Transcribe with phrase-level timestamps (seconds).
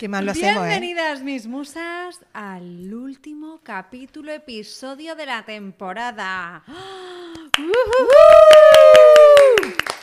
[0.00, 0.68] ¿Qué más lo hacemos, eh?
[0.68, 6.64] Bienvenidas, mis musas, al último capítulo, episodio de la temporada.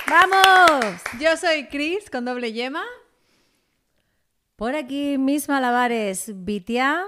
[0.08, 1.02] ¡Vamos!
[1.20, 2.84] Yo soy Chris con doble yema.
[4.56, 7.04] Por aquí, mis malabares, Vitia.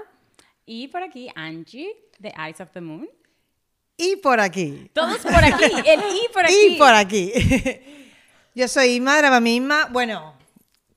[0.66, 3.08] Y por aquí, Angie, de Eyes of the Moon.
[3.96, 4.90] Y por aquí.
[4.92, 6.66] Todos por aquí, el y por aquí.
[6.66, 7.32] Y por aquí.
[8.56, 9.86] Yo soy Inma, Drama Misma.
[9.92, 10.39] Bueno,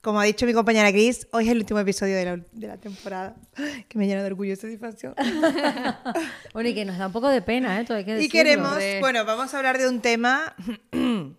[0.03, 2.77] como ha dicho mi compañera Chris, hoy es el último episodio de la, de la
[2.77, 3.35] temporada.
[3.89, 5.15] Que me llena de orgullo y satisfacción.
[6.53, 7.85] Bueno, y que nos da un poco de pena, ¿eh?
[7.85, 8.31] Todo hay que Y decirlo.
[8.31, 8.99] queremos, hombre.
[8.99, 10.53] bueno, vamos a hablar de un tema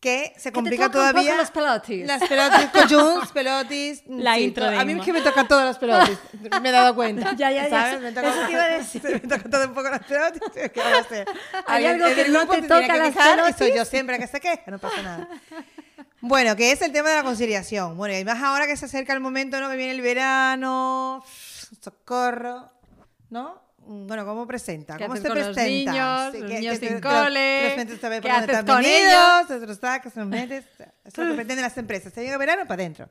[0.00, 1.36] que se te complica toca un poco todavía.
[1.36, 2.06] los pelotis.
[2.06, 4.02] Las pelotis, cojuns, pelotis.
[4.08, 6.18] La intro to- de A mí es que me tocan todas las pelotis.
[6.62, 7.32] Me he dado cuenta.
[7.36, 8.00] Ya, ya, ya, ¿sabes?
[8.00, 9.02] Me toca- eso te iba a decir.
[9.04, 10.40] Me toca todo un poco las pelotis.
[10.54, 11.26] ¿Qué voy a hacer?
[11.66, 13.74] Hay Alguien algo que no te toca que las quejar y soy pelotis.
[13.76, 15.28] yo siempre que se queja, no pasa nada.
[16.20, 17.96] Bueno, que es el tema de la conciliación.
[17.96, 19.70] Bueno, y más ahora que se acerca el momento, ¿no?
[19.70, 21.24] Que viene el verano,
[21.80, 22.70] socorro,
[23.30, 23.60] ¿no?
[23.78, 24.96] Bueno, ¿cómo presenta?
[24.96, 25.92] ¿Qué ¿Cómo se con los presenta?
[25.92, 26.32] niños?
[26.32, 27.74] Sí, Los que- niños que sin lo- cole.
[27.76, 30.64] metes a ver ¿Qué haces están con venidos, te los sacas, te los metes.
[30.78, 32.12] Eso es lo que pretenden las empresas.
[32.12, 33.08] Se llega verano para adentro.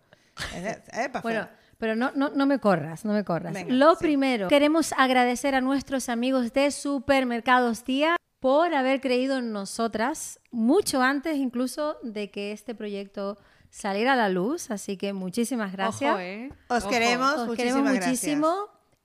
[0.53, 1.49] Eh, eh, pa' Bueno,
[1.79, 3.53] pero no, no, no me corras, no me corras.
[3.53, 4.03] Venga, Lo sí.
[4.03, 11.01] primero, queremos agradecer a nuestros amigos de Supermercados Tía por haber creído en nosotras mucho
[11.01, 13.37] antes incluso de que este proyecto
[13.69, 14.71] saliera a la luz.
[14.71, 16.11] Así que muchísimas gracias.
[16.11, 16.51] Ojo, ¿eh?
[16.69, 16.89] Os Ojo.
[16.91, 17.75] queremos, Os gracias.
[17.77, 18.55] muchísimo.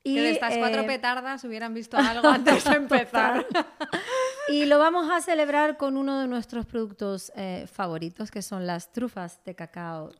[0.06, 3.46] Y, Que de estas cuatro eh, petardas hubieran visto algo antes de empezar.
[4.48, 8.92] Y lo vamos a celebrar con uno de nuestros productos eh, favoritos, que son las
[8.92, 10.12] trufas de cacao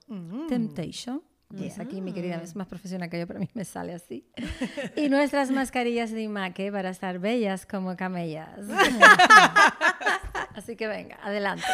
[0.49, 1.23] Temptation.
[1.51, 4.27] Dice aquí mi querida, es más profesional que yo, pero a mí me sale así.
[4.97, 8.59] y nuestras mascarillas de Imaque para estar bellas como camellas.
[10.55, 11.65] así que venga, adelante.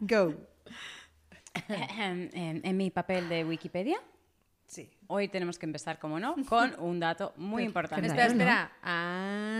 [0.00, 0.34] Go.
[1.68, 3.96] En, mi papel de Wikipedia,
[4.68, 4.90] Sí.
[5.06, 8.06] hoy tenemos que empezar, como no, con un dato muy importante.
[8.06, 8.42] espera, Claro, ¿no?
[8.42, 8.72] espera.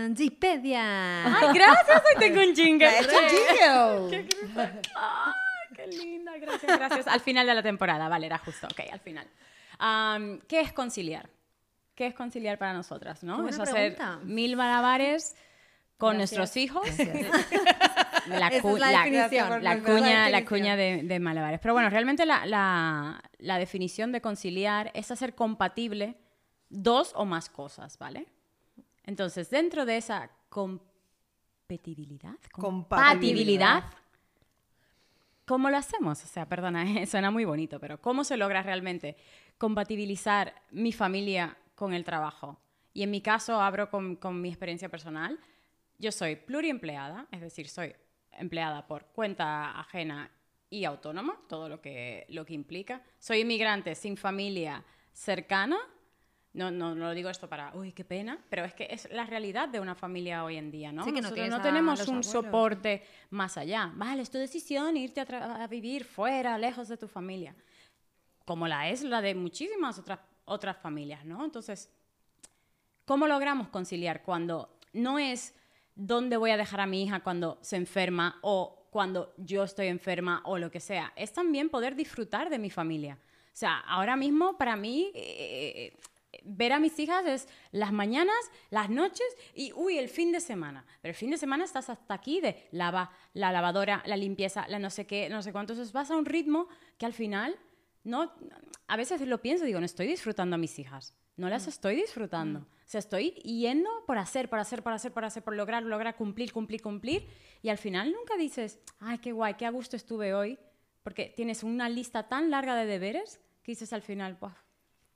[0.03, 1.25] Angipedia.
[1.25, 2.03] ¡Ay, gracias!
[2.05, 2.87] Hoy tengo un jingle.
[2.87, 4.79] ¡Ha hecho jingle!
[4.95, 5.33] ¡Ah,
[5.75, 6.37] ¡Qué linda!
[6.37, 7.07] Gracias, gracias.
[7.07, 8.67] Al final de la temporada, vale, era justo.
[8.67, 9.27] Ok, al final.
[10.47, 11.29] ¿Qué es conciliar?
[11.95, 13.23] ¿Qué es conciliar para nosotras?
[13.23, 13.47] ¿no?
[13.47, 15.35] Es hacer mil malabares
[15.97, 16.37] con Gracias.
[16.39, 16.87] nuestros hijos.
[18.27, 21.59] La, cu- la la- la cuña, la cuña de, de malabares.
[21.59, 23.21] Pero bueno, realmente la
[23.57, 26.17] definición de conciliar es hacer compatible
[26.69, 28.27] dos o más cosas, ¿vale?
[29.05, 33.83] Entonces, dentro de esa compatibilidad, compatibilidad,
[35.45, 36.23] ¿cómo lo hacemos?
[36.23, 39.15] O sea, perdona, suena muy bonito, pero ¿cómo se logra realmente
[39.57, 42.59] compatibilizar mi familia con el trabajo?
[42.93, 45.39] Y en mi caso, abro con, con mi experiencia personal.
[45.99, 47.93] Yo soy pluriempleada, es decir, soy
[48.31, 50.29] empleada por cuenta ajena
[50.69, 53.01] y autónoma, todo lo que, lo que implica.
[53.19, 55.77] Soy inmigrante sin familia cercana.
[56.53, 59.25] No, no, no lo digo esto para, uy, qué pena, pero es que es la
[59.25, 61.03] realidad de una familia hoy en día, ¿no?
[61.03, 62.25] Sí, que no Nosotros no a tenemos un abuelos.
[62.25, 63.91] soporte más allá.
[63.95, 67.55] Vale, es tu decisión irte a, a vivir fuera, lejos de tu familia.
[68.47, 71.45] Como la es la de muchísimas otras, otras familias, ¿no?
[71.45, 71.91] Entonces,
[73.07, 75.55] ¿Cómo logramos conciliar cuando no es
[75.95, 80.41] dónde voy a dejar a mi hija cuando se enferma o cuando yo estoy enferma
[80.43, 81.13] o lo que sea?
[81.15, 83.17] Es también poder disfrutar de mi familia.
[83.17, 85.97] O sea, ahora mismo para mí eh,
[86.43, 88.35] ver a mis hijas es las mañanas,
[88.71, 90.85] las noches y, uy, el fin de semana.
[91.01, 94.79] Pero el fin de semana estás hasta aquí de lava, la lavadora, la limpieza, la
[94.79, 95.71] no sé qué, no sé cuánto.
[95.71, 97.57] Entonces vas a un ritmo que al final
[98.07, 98.31] no,
[98.87, 101.13] a veces lo pienso digo, no estoy disfrutando a mis hijas.
[101.35, 102.59] No las estoy disfrutando.
[102.61, 106.15] O sea, estoy yendo por hacer, por hacer, por hacer, por hacer, por lograr, lograr,
[106.15, 107.27] cumplir, cumplir, cumplir.
[107.61, 110.57] Y al final nunca dices, ay, qué guay, qué a gusto estuve hoy.
[111.03, 114.55] Porque tienes una lista tan larga de deberes que dices al final, "Buah,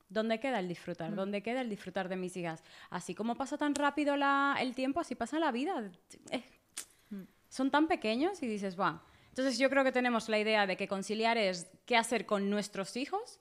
[0.10, 1.16] ¿dónde queda el disfrutar?
[1.16, 2.64] ¿Dónde queda el disfrutar de mis hijas?
[2.90, 5.90] Así como pasa tan rápido la- el tiempo, así pasa la vida.
[6.30, 6.44] Eh,
[7.50, 9.04] son tan pequeños y dices, va.
[9.32, 12.96] Entonces yo creo que tenemos la idea de que conciliar es qué hacer con nuestros
[12.98, 13.40] hijos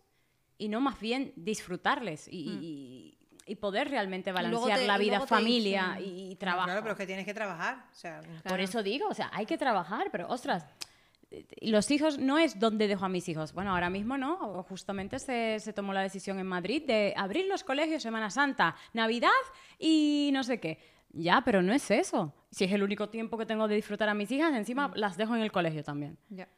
[0.57, 3.17] y no más bien disfrutarles y, y-
[3.47, 6.67] y poder realmente balancear te- la vida familia dicen- y, y trabajo.
[6.67, 7.87] Claro, pero es que tienes que trabajar.
[7.91, 10.65] O sea, Por eso digo, o sea, hay que trabajar, pero ostras,
[11.33, 13.53] eh, los hijos no es dónde dejo a mis hijos.
[13.53, 17.65] Bueno, ahora mismo no, justamente se, se tomó la decisión en Madrid de abrir los
[17.65, 19.31] colegios Semana Santa, Navidad
[19.81, 20.79] y no sé qué.
[21.13, 22.35] Ya, pero no es eso.
[22.51, 25.35] Si es el único tiempo que tengo de disfrutar a mis hijas, encima las dejo
[25.35, 26.19] en el colegio también.
[26.29, 26.49] Ya.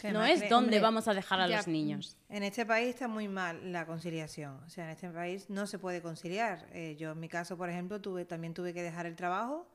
[0.00, 2.16] que No es dónde hombre, vamos a dejar a ya, los niños.
[2.28, 4.62] En este país está muy mal la conciliación.
[4.64, 6.66] O sea, en este país no se puede conciliar.
[6.72, 9.68] Eh, yo en mi caso, por ejemplo, tuve, también tuve que dejar el trabajo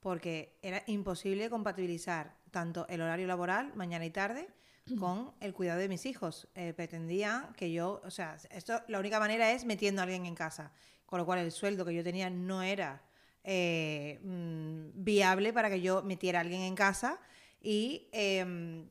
[0.00, 4.48] porque era imposible compatibilizar tanto el horario laboral, mañana y tarde,
[4.98, 6.46] con el cuidado de mis hijos.
[6.54, 10.34] Eh, pretendía que yo, o sea, esto la única manera es metiendo a alguien en
[10.34, 10.72] casa,
[11.06, 13.02] con lo cual el sueldo que yo tenía no era
[13.44, 17.20] eh, mm, viable para que yo metiera a alguien en casa
[17.60, 18.86] y em,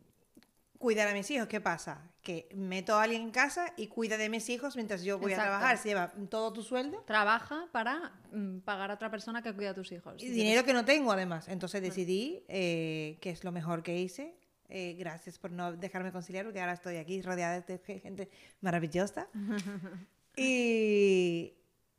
[0.77, 1.48] cuidar a mis hijos.
[1.48, 2.10] ¿Qué pasa?
[2.21, 5.51] Que meto a alguien en casa y cuida de mis hijos mientras yo voy Exacto.
[5.54, 5.77] a trabajar.
[5.77, 9.74] Se lleva todo tu sueldo Trabaja para mm, pagar a otra persona que cuida a
[9.74, 10.21] tus hijos.
[10.21, 11.48] y dinero que no tengo además.
[11.48, 14.36] Entonces decidí eh, que es lo mejor que hice.
[14.69, 18.30] Eh, gracias por no dejarme conciliar porque ahora estoy aquí rodeada de ge- gente
[18.62, 19.27] maravillosa.
[20.38, 21.54] y,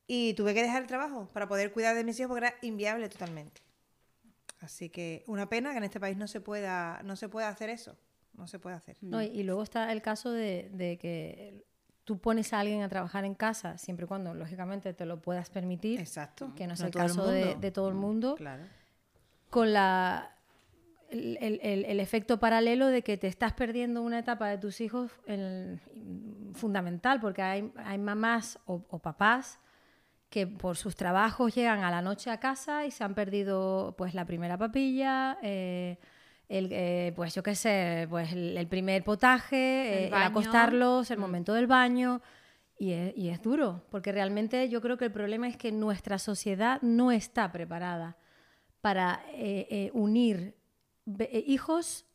[0.06, 3.08] y tuve que dejar el trabajo para poder cuidar de mis hijos porque era inviable
[3.08, 3.62] totalmente.
[4.60, 7.70] Así que una pena que en este país no se pueda, no se pueda hacer
[7.70, 7.96] eso.
[8.34, 8.96] No se puede hacer.
[9.00, 11.64] No, y, y luego está el caso de, de que
[12.04, 15.50] tú pones a alguien a trabajar en casa, siempre y cuando, lógicamente, te lo puedas
[15.50, 16.52] permitir, Exacto.
[16.56, 18.64] que no es No el caso de, todo el mundo, Claro.
[19.50, 20.36] con la,
[21.10, 24.80] el, el- el- el efecto paralelo de que te estás perdiendo una etapa de tus
[24.80, 25.80] hijos en-
[26.54, 29.58] fundamental, porque hay, hay mamás o, o papás
[30.34, 34.14] que por sus trabajos llegan a la noche a casa y se han perdido pues
[34.14, 35.96] la primera papilla, eh,
[36.48, 40.26] el, eh, pues yo qué sé, pues el, el primer potaje, eh, el, baño.
[40.26, 41.20] acostarlos, el Mm.
[41.20, 42.20] momento del baño.
[42.76, 46.18] Y es, y es duro, porque realmente yo creo que el problema es que nuestra
[46.18, 48.16] sociedad no está preparada
[48.80, 50.56] para eh, eh, unir
[51.20, 52.06] eh, hijos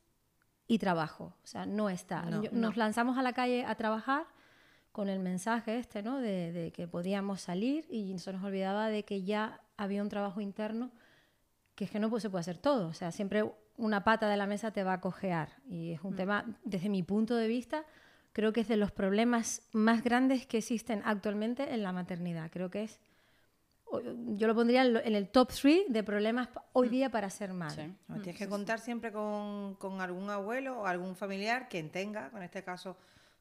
[0.68, 1.34] y trabajo.
[1.42, 2.24] O sea, no está.
[2.24, 4.26] No, Nos lanzamos a la calle a trabajar
[4.92, 6.20] con el mensaje este, ¿no?
[6.20, 10.42] De, de que podíamos salir y se nos olvidaba de que ya había un trabajo
[10.42, 10.92] interno
[11.80, 12.90] que es que no pues, se puede hacer todo.
[12.90, 15.54] O sea, siempre una pata de la mesa te va a cojear.
[15.70, 17.86] Y es un tema, desde mi punto de vista,
[18.34, 22.52] creo que es de los problemas más grandes que existen actualmente en la maternidad.
[22.52, 23.00] Creo que es,
[24.36, 27.86] yo lo pondría en el top 3 de problemas hoy día para ser madre.
[27.86, 27.96] Sí.
[28.10, 32.44] No, tienes que contar siempre con, con algún abuelo o algún familiar quien tenga, en
[32.44, 32.98] este caso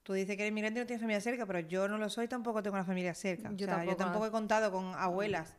[0.09, 2.29] tú dices que eres migrante y no tienes familia cerca, pero yo no lo soy,
[2.29, 3.51] tampoco tengo una familia cerca.
[3.53, 3.97] Yo o sea, yo tampoco.
[3.97, 5.55] tampoco he contado con abuelas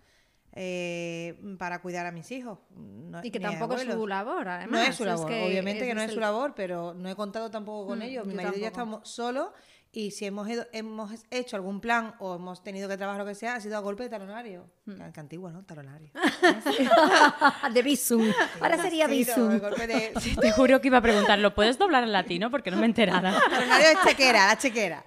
[0.53, 2.57] eh, para cuidar a mis hijos.
[2.75, 4.71] No- Y que tampoco es su labor, además.
[4.71, 7.51] No es su labor, obviamente que no es el- su labor, pero no he contado
[7.51, 8.25] tampoco con Mm, ellos.
[8.25, 8.67] Mi marido tampoco.
[8.67, 9.49] estamos solos
[9.91, 13.33] y si hemos, ido- hemos hecho algún plan o hemos tenido que trabajar lo que
[13.35, 14.69] sea, ha sido a golpe de talonario.
[14.85, 14.93] Mm.
[15.05, 15.63] Que- que antiguo, ¿no?
[15.63, 16.11] Talonario.
[17.73, 18.31] de Bizum.
[18.61, 19.25] Ahora sería de...
[20.41, 22.51] Te juro que iba a preguntar, ¿lo puedes doblar en latino?
[22.51, 23.21] Porque no me he enterado.
[23.49, 25.03] Talonario es chequera, la chequera.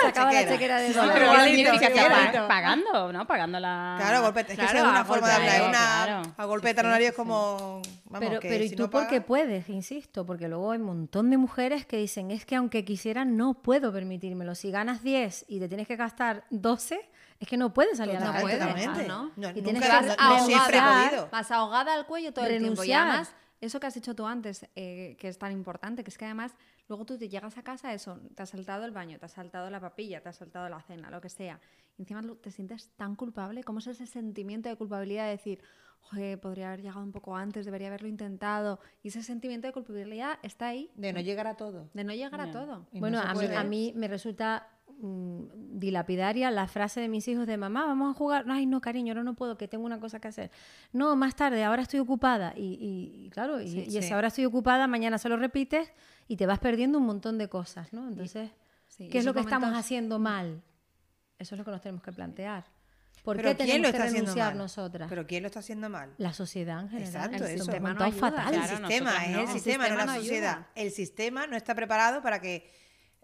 [0.00, 1.14] Se acaba la chequera de Sí, dólares.
[1.14, 2.38] pero ¿qué igualito, significa que igualito.
[2.42, 3.26] pa- pagando, ¿no?
[3.26, 3.96] Pagando la...
[3.98, 5.54] Claro, golpe, es que Claro, es una forma de golpe, hablar.
[5.62, 6.34] es una, claro.
[6.36, 7.82] A golpe de talonario es como.
[8.08, 9.68] Vamos, pero, que pero ¿y tú no por qué pagas- puedes?
[9.68, 13.54] Insisto, porque luego hay un montón de mujeres que dicen, es que aunque quisiera, no
[13.54, 14.54] puedo permitírmelo.
[14.54, 17.00] Si ganas 10 y te tienes que gastar 12,
[17.40, 18.52] es que no puedes salir a la calle.
[18.58, 19.08] totalmente.
[19.08, 19.32] ¿no?
[19.36, 21.08] No, Y nunca- tienes que no- re- no siempre he renunciar.
[21.10, 21.28] podido.
[21.32, 22.84] Vas ahogada al cuello todo el tiempo.
[22.84, 26.16] Y además, eso que has dicho tú antes, eh, que es tan importante, que es
[26.18, 26.52] que además
[26.88, 29.68] luego tú te llegas a casa, eso, te has saltado el baño, te has saltado
[29.70, 31.60] la papilla, te has saltado la cena, lo que sea.
[31.98, 33.64] Y encima te sientes tan culpable.
[33.64, 35.62] ¿Cómo es ese sentimiento de culpabilidad de decir,
[36.12, 38.78] oye, podría haber llegado un poco antes, debería haberlo intentado?
[39.02, 41.88] Y ese sentimiento de culpabilidad está ahí, De no llegar a todo.
[41.94, 42.86] de no llegar a todo.
[42.92, 43.56] Y Bueno, a, mí, puede.
[43.56, 44.68] a mí me resulta
[45.00, 48.44] dilapidaria la frase de mis hijos de mamá, vamos a jugar.
[48.48, 50.50] Ay, no, cariño, ahora no puedo, que tengo una cosa que hacer.
[50.92, 52.52] No, más tarde, ahora estoy ocupada.
[52.56, 54.12] Y, claro, y, Sí, y sí.
[54.12, 55.90] ahora estoy ocupada, mañana se lo repites
[56.28, 58.08] y te vas perdiendo un montón de cosas, ¿no?
[58.08, 58.50] Entonces,
[58.88, 60.62] Sí, ¿qué es lo que estamos haciendo mal?
[61.38, 62.64] Eso es lo que nos tenemos que plantear.
[63.22, 64.58] ¿Por Pero qué ¿quién tenemos lo que está haciendo renunciar mal?
[64.58, 65.08] nosotras?
[65.08, 66.14] Pero ¿quién lo está haciendo mal?
[66.16, 67.08] La sociedad en general.
[67.08, 67.52] Exacto, es eso.
[67.54, 68.54] un sistema no fatal.
[68.54, 69.38] el sistema, es no.
[69.40, 70.52] el El sistema, no sistema la no sociedad.
[70.54, 70.68] ayuda.
[70.76, 72.70] El sistema no está preparado para que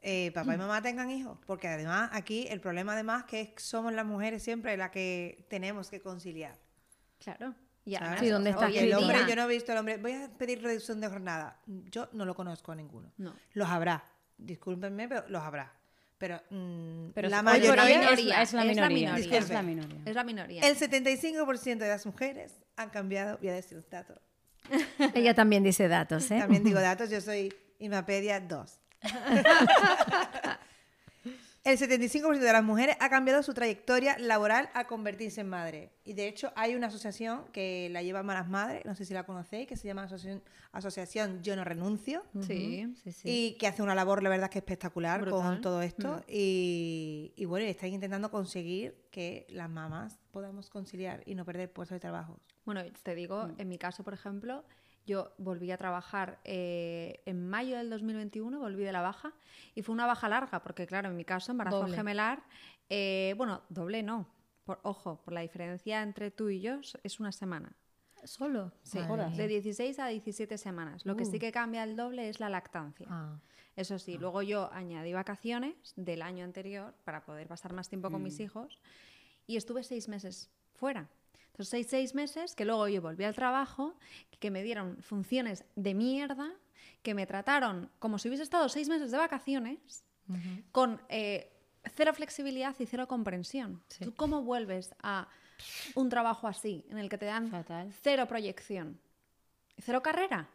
[0.02, 3.60] eh, papá y mamá tengan hijos, porque además aquí el problema además que es que
[3.60, 6.58] somos las mujeres siempre las que tenemos que conciliar.
[7.20, 7.54] Claro.
[7.84, 8.02] Y ¿sabes?
[8.08, 10.60] además, Sí, ¿dónde está el hombre, yo no he visto al hombre, voy a pedir
[10.62, 11.60] reducción de jornada.
[11.66, 13.12] Yo no lo conozco a ninguno.
[13.16, 13.34] No.
[13.54, 14.04] Los habrá,
[14.38, 15.72] discúlpenme, pero los habrá.
[16.18, 19.12] Pero, mm, Pero la mayoría, es, minoría, es la es la minoría.
[19.14, 19.38] minoría.
[19.38, 20.00] Es la minoría.
[20.04, 20.68] Es la minoría.
[20.68, 24.20] el 75% de las mujeres han cambiado, voy a decir un dato.
[25.14, 26.38] Ella también dice datos, ¿eh?
[26.38, 28.81] También digo datos, yo soy Imapedia 2.
[31.64, 35.92] El 75% de las mujeres ha cambiado su trayectoria laboral al convertirse en madre.
[36.04, 39.22] Y de hecho hay una asociación que la lleva Malas Madres, no sé si la
[39.22, 40.42] conocéis, que se llama Asociación,
[40.72, 42.24] asociación Yo No Renuncio.
[42.40, 42.92] Sí.
[43.04, 43.28] Sí, sí.
[43.28, 45.40] Y que hace una labor, la verdad, que espectacular Brutal.
[45.40, 46.24] con todo esto.
[46.26, 51.72] Y, y bueno, y están intentando conseguir que las mamás podamos conciliar y no perder
[51.72, 52.40] puestos de trabajo.
[52.64, 54.64] Bueno, te digo, en mi caso, por ejemplo,
[55.06, 59.32] yo volví a trabajar eh, en mayo del 2021, volví de la baja,
[59.74, 61.96] y fue una baja larga, porque claro, en mi caso, embarazo Doble.
[61.96, 62.42] gemelar,
[62.88, 64.28] eh, bueno, doble no,
[64.64, 67.72] por, ojo, por la diferencia entre tú y yo es- una semana.
[68.24, 68.70] solo.
[68.84, 69.30] Sí, mía.
[69.36, 71.04] de 16 a 17 semanas.
[71.04, 71.40] Lo que sí Uh.
[71.40, 73.06] que cambia el doble es la lactancia.
[73.10, 73.40] Ah.
[73.74, 78.22] Eso sí, luego yo añadí vacaciones del año anterior para poder pasar más tiempo con
[78.22, 78.78] mis hijos
[79.48, 81.08] y estuve seis meses fuera.
[81.52, 83.94] Entonces, seis, seis meses que luego yo volví al trabajo,
[84.40, 86.50] que me dieron funciones de mierda,
[87.02, 90.04] que me trataron como si hubiese estado seis meses de vacaciones,
[90.70, 91.52] con eh,
[91.94, 93.82] cero flexibilidad y cero comprensión.
[93.88, 94.04] Sí.
[94.04, 95.28] ¿Tú cómo vuelves a
[95.94, 97.92] un trabajo así, en el que te dan Fatal.
[98.02, 98.98] cero proyección,
[99.78, 100.48] cero carrera?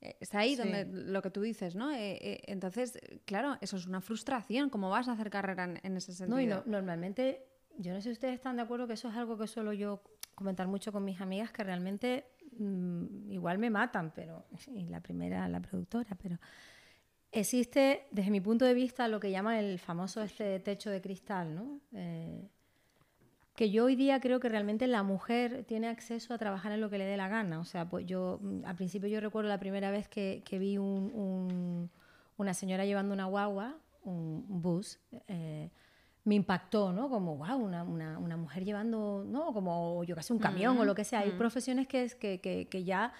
[0.00, 0.62] Eh, Es ahí Sí.
[0.62, 1.92] donde lo que tú dices, ¿no?
[1.92, 4.70] Eh, eh, entonces, claro, eso es una frustración.
[4.70, 6.36] ¿Cómo vas a hacer carrera en, en ese sentido?
[6.36, 7.46] No, y no- normalmente,
[7.78, 10.02] yo no sé si ustedes están de acuerdo que eso es algo que suelo yo
[10.34, 12.26] comentar mucho con mis amigas, que realmente
[12.58, 14.44] mm, igual me matan, pero,
[14.88, 16.38] la primera, la productora, pero
[17.30, 21.54] existe, desde mi punto de vista, lo que llaman el famoso este techo de cristal,
[21.54, 21.80] ¿no?
[21.94, 22.48] Eh,
[23.54, 26.88] que yo hoy día creo que realmente la mujer tiene acceso a trabajar en lo
[26.88, 27.60] que le dé la gana.
[27.60, 30.78] O sea, pues yo, mm, al principio yo recuerdo la primera vez que, que vi
[30.78, 31.90] un- un-
[32.38, 34.98] una señora llevando una guagua, un bus,
[35.28, 35.70] eh,
[36.24, 37.08] me impactó, ¿no?
[37.08, 39.52] Como, wow, una, una- una mujer llevando, ¿no?
[39.52, 41.20] Como yo que sé, un camión o lo que sea.
[41.20, 43.12] Hay profesiones que, es- que, que- que ya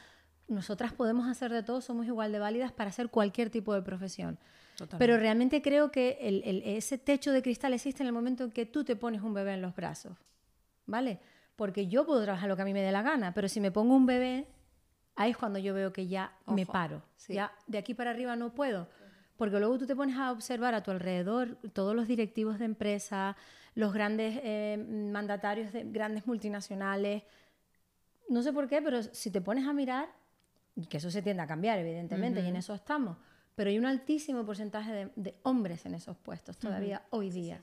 [0.48, 4.38] nosotras podemos hacer de todo, somos igual de válidas para hacer cualquier tipo de profesión.
[4.98, 8.50] Pero realmente creo que el- el- ese techo de cristal existe en el momento en
[8.52, 10.16] que tú te pones un bebé en los brazos,
[10.86, 11.20] ¿vale?
[11.56, 13.70] Porque yo puedo trabajar lo que a mí me dé la gana, pero si me
[13.70, 14.46] pongo un bebé,
[15.16, 17.02] ahí es cuando yo veo que ya me paro.
[17.16, 17.34] sí.
[17.34, 18.88] Ya de aquí para arriba no puedo.
[19.42, 23.36] Porque luego tú te pones a observar a tu alrededor todos los directivos de empresa,
[23.74, 27.24] los grandes eh, mandatarios de grandes multinacionales.
[28.28, 30.08] No sé por qué, pero si te pones a mirar,
[30.76, 33.16] y que eso se tiende a cambiar, evidentemente, y en eso estamos,
[33.56, 37.60] pero hay un altísimo porcentaje de, de hombres en esos puestos todavía hoy día.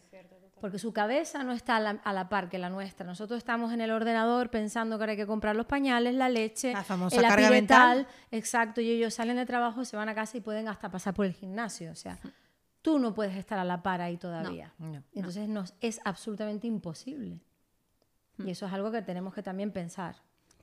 [0.59, 3.05] Porque su cabeza no está a la, a la par que la nuestra.
[3.05, 6.73] Nosotros estamos en el ordenador pensando que ahora hay que comprar los pañales, la leche,
[6.73, 8.07] La famosa el carga mental.
[8.31, 11.25] exacto, y ellos salen de trabajo, se van a casa y pueden hasta pasar por
[11.25, 11.91] el gimnasio.
[11.91, 12.17] O sea,
[12.81, 14.73] tú no puedes estar a la par ahí todavía.
[14.77, 17.39] no, Entonces nos es absolutamente imposible.
[18.37, 20.15] Y eso es algo que tenemos que también pensar.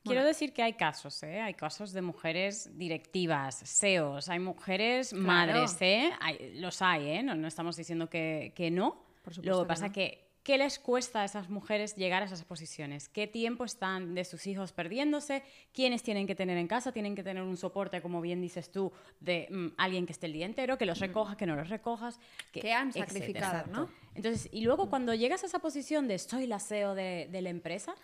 [0.02, 1.40] Quiero decir que hay casos, ¿eh?
[1.40, 6.12] Hay casos de mujeres directivas, SEOs, hay mujeres madres, ¿eh?
[6.20, 7.22] Hay- los hay, ¿eh?
[7.24, 9.04] No, no estamos diciendo que, que no.
[9.26, 9.92] Por supuesto Lo que pasa no.
[9.92, 13.08] que, ¿qué les cuesta a esas mujeres llegar a esas posiciones?
[13.08, 15.42] ¿Qué tiempo están de sus hijos perdiéndose?
[15.72, 16.92] ¿Quiénes tienen que tener en casa?
[16.92, 20.32] Tienen que tener un soporte, como bien dices tú, de mm, alguien que esté el
[20.32, 22.20] día entero, que los recoja, que no los recojas.
[22.52, 23.08] Que han etcétera.
[23.08, 23.90] sacrificado, ¿no?
[24.14, 27.50] Entonces, y luego cuando llegas a esa posición de soy la CEO de, de la
[27.50, 27.96] empresa,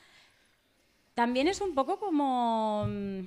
[1.14, 2.84] también es un poco como...
[2.88, 3.20] mm,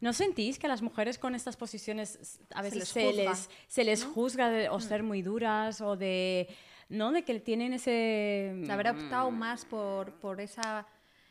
[0.00, 3.50] ¿No sentís que a las mujeres con estas posiciones a veces les se juzga, les,
[3.66, 6.48] se les juzga de, o ser muy duras o de...
[6.88, 7.12] ¿No?
[7.12, 8.52] De que tienen ese...
[8.56, 10.86] De haber optado más por, por esa,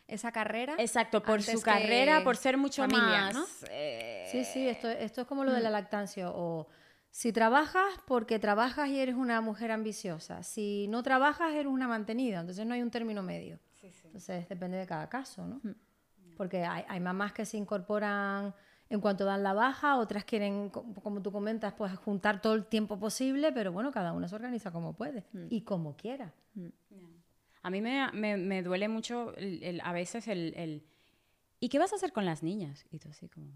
[0.08, 0.76] esa carrera.
[0.78, 3.34] Exacto, por su carrera, por ser mucho familia, más...
[3.34, 3.46] ¿no?
[3.72, 6.30] eh, Sí, sí, esto, esto es como lo de la lactancia.
[6.30, 6.68] O
[7.10, 10.44] si trabajas porque trabajas y eres una mujer ambiciosa.
[10.44, 12.42] Si no trabajas, eres una mantenida.
[12.42, 13.60] Entonces no hay un término medio.
[14.04, 15.62] Entonces depende de cada caso, ¿no?
[16.36, 18.54] Porque hay, hay mamás que se incorporan
[18.90, 22.66] en cuanto dan la baja, otras quieren, co- como tú comentas, pues juntar todo el
[22.66, 26.34] tiempo posible, pero bueno, cada una se organiza como puede y como quiera.
[27.64, 30.84] A mí me, me- me duele mucho el- el- a veces el, el,
[31.60, 32.86] ¿Y qué vas a hacer con las niñas?
[32.92, 33.48] Y tú así como...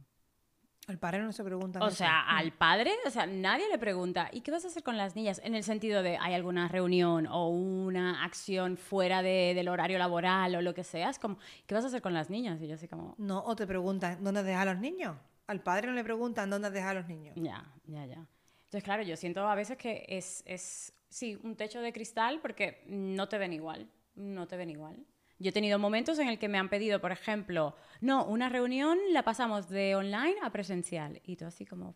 [0.88, 1.80] El padre no se pregunta.
[1.80, 1.98] O eso.
[1.98, 5.16] sea, al padre, o sea, nadie le pregunta, ¿y qué vas a hacer con las
[5.16, 5.40] niñas?
[5.44, 10.56] En el sentido de, ¿hay alguna reunión o una acción fuera de- del horario laboral
[10.56, 11.10] o lo que sea?
[11.10, 12.60] Es como, ¿qué vas a hacer con las niñas?
[12.62, 15.16] Y yo así como, No, o te preguntan, ¿dónde dejas a los niños?
[15.48, 17.36] Al padre no le preguntan, ¿dónde dejas a los niños?
[17.38, 18.26] ya, ya, ya.
[18.64, 22.84] Entonces, claro, yo siento a veces que es, es, sí, un techo de cristal porque
[22.88, 25.06] no te ven igual, no te ven igual.
[25.42, 28.98] Yo he tenido momentos en el que me han pedido, por ejemplo, no, una reunión
[29.12, 31.20] la pasamos de online a presencial.
[31.26, 31.96] Y tú así como...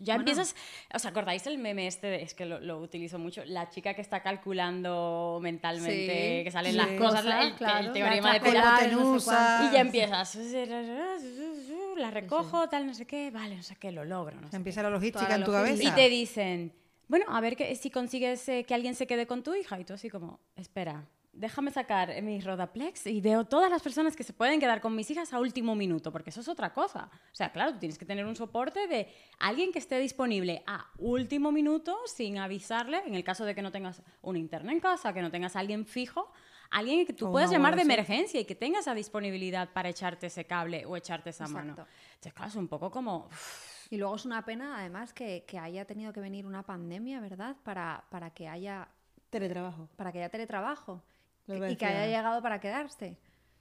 [0.00, 0.54] Ya empiezas,
[0.94, 2.06] ¿os acordáis el meme este?
[2.06, 6.50] de- es que lo, lo utilizo mucho, la chica que está calculando mentalmente, Sí, que
[6.52, 6.78] salen sí.
[6.78, 9.30] las cosas, el, claro, el teorema de extrapolar, no sé
[9.68, 10.38] y ya empiezas,
[11.96, 14.82] la recojo, tal, no sé qué, vale, no sé qué, lo logro, no sé Empieza
[14.84, 15.90] la logística Toda en tu logística.
[15.90, 16.00] cabeza.
[16.00, 16.72] y te dicen,
[17.08, 19.80] bueno, a ver que, si consigues eh, que alguien se quede con tu hija.
[19.80, 21.06] Y tú así como, espera,
[21.38, 25.10] déjame sacar mi Rodaplex y veo todas las personas que se pueden quedar con mis
[25.10, 27.08] hijas a último minuto, porque eso es otra cosa.
[27.32, 30.86] O sea, claro, tú tienes que tener un soporte de alguien que esté disponible a
[30.98, 35.12] último minuto sin avisarle, en el caso de que no tengas un internet en casa,
[35.12, 36.30] que no tengas a alguien fijo,
[36.70, 40.44] alguien que tú puedas llamar de emergencia y que tenga esa disponibilidad para echarte ese
[40.44, 41.72] cable o echarte esa mano.
[41.72, 41.92] Exacto.
[42.08, 43.28] Entonces, claro, es un poco como...
[43.90, 47.56] Y luego es una pena, además, que, que haya tenido que venir una pandemia, ¿verdad?
[47.62, 48.88] Para, para que haya
[49.30, 49.88] Teletrabajo.
[49.96, 51.02] para que haya teletrabajo
[51.48, 53.16] y que haya llegado para quedarse.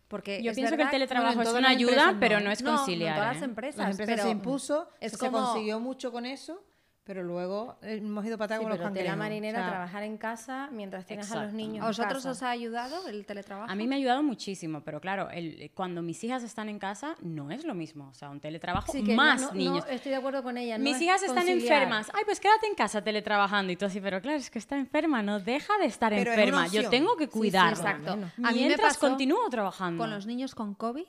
[0.08, 2.20] Porque Yo pienso que el verdad teletrabajo bueno, en es una ayuda, no.
[2.20, 3.16] pero no es No, no conciliar.
[3.16, 3.46] todas las ¿eh?
[3.46, 6.64] empresas, Las empresas pero se impuso, es se como- consiguió mucho con eso,
[7.08, 9.18] pero luego hemos ido para atrás Sí, con los cangrejos.
[9.18, 12.32] marinera, O sea, trabajar en casa mientras tienes a los niños ¿A en vosotros casa.
[12.32, 13.72] os ha ayudado el teletrabajo?
[13.72, 17.16] A mí me ha ayudado muchísimo, pero claro, el- cuando mis hijas están en casa
[17.22, 18.10] no es lo mismo.
[18.10, 19.86] O sea, un teletrabajo Sí, que no- más no, no, niños.
[19.90, 20.78] estoy de acuerdo con ella.
[20.78, 21.74] no Mis es hijas están conciliar.
[21.84, 22.12] enfermas.
[22.14, 23.72] Ay, pues quédate en casa teletrabajando.
[23.72, 26.38] Y tú así, pero claro, es que está enferma, no deja de estar Pero es
[26.38, 26.68] una enferma.
[26.68, 27.72] Yo tengo que Sí, sí, cuidarla.
[27.72, 28.12] exacto.
[28.12, 30.04] A mí me Mientras pasó continúo trabajando.
[30.04, 31.06] con los niños con COVID,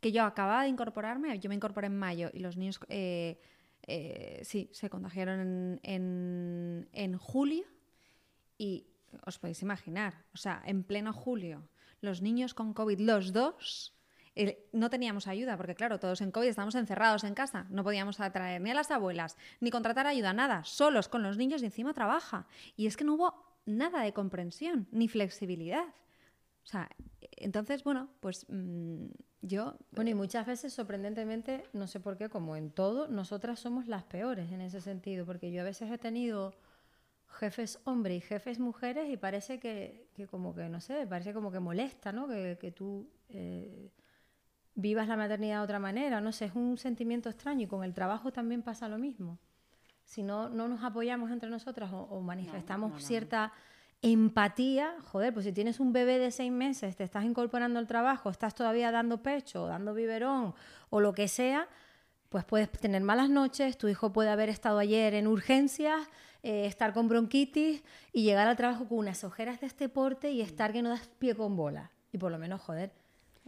[0.00, 3.38] que yo acababa de incorporarme, yo me incorporé en mayo y los niños, eh,
[3.86, 7.64] eh, sí, se contagiaron en, en- en julio
[8.58, 8.86] y
[9.24, 11.68] os podéis imaginar, o sea, en pleno julio,
[12.00, 13.92] los niños con COVID, los dos,
[14.72, 18.60] no teníamos ayuda, porque claro, todos en COVID estamos encerrados en casa, no podíamos atraer
[18.60, 22.46] ni a las abuelas, ni contratar ayuda, nada, solos con los niños y encima trabaja.
[22.76, 25.86] Y es que no hubo nada de comprensión, ni flexibilidad.
[25.86, 26.90] O sea,
[27.36, 29.06] entonces, bueno, pues mm,
[29.42, 29.76] yo...
[29.92, 34.04] Bueno, y muchas veces, sorprendentemente, no sé por qué, como en todo, nosotras somos las
[34.04, 36.54] peores en ese sentido, porque yo a veces he tenido
[37.28, 41.50] jefes hombres y jefes mujeres y parece que, que como que, no sé, parece como
[41.50, 42.28] que molesta, ¿no?
[42.28, 43.90] Que, que tú eh,
[44.74, 47.94] vivas la maternidad de otra manera, no sé, es un sentimiento extraño y con el
[47.94, 49.38] trabajo también pasa lo mismo.
[50.04, 53.52] Si no, no nos apoyamos entre nosotras o, o manifestamos cierta
[54.12, 58.30] empatía, joder, pues si tienes un bebé de seis meses, te estás incorporando al trabajo,
[58.30, 60.54] estás todavía dando pecho, o dando biberón
[60.90, 61.68] o lo que sea,
[62.28, 66.00] pues puedes tener malas noches, tu hijo puede haber estado ayer en urgencias,
[66.42, 67.82] eh, estar con bronquitis
[68.12, 71.08] y llegar al trabajo con unas ojeras de este porte y estar que no das
[71.18, 71.90] pie con bola.
[72.12, 72.92] Y por lo menos, joder,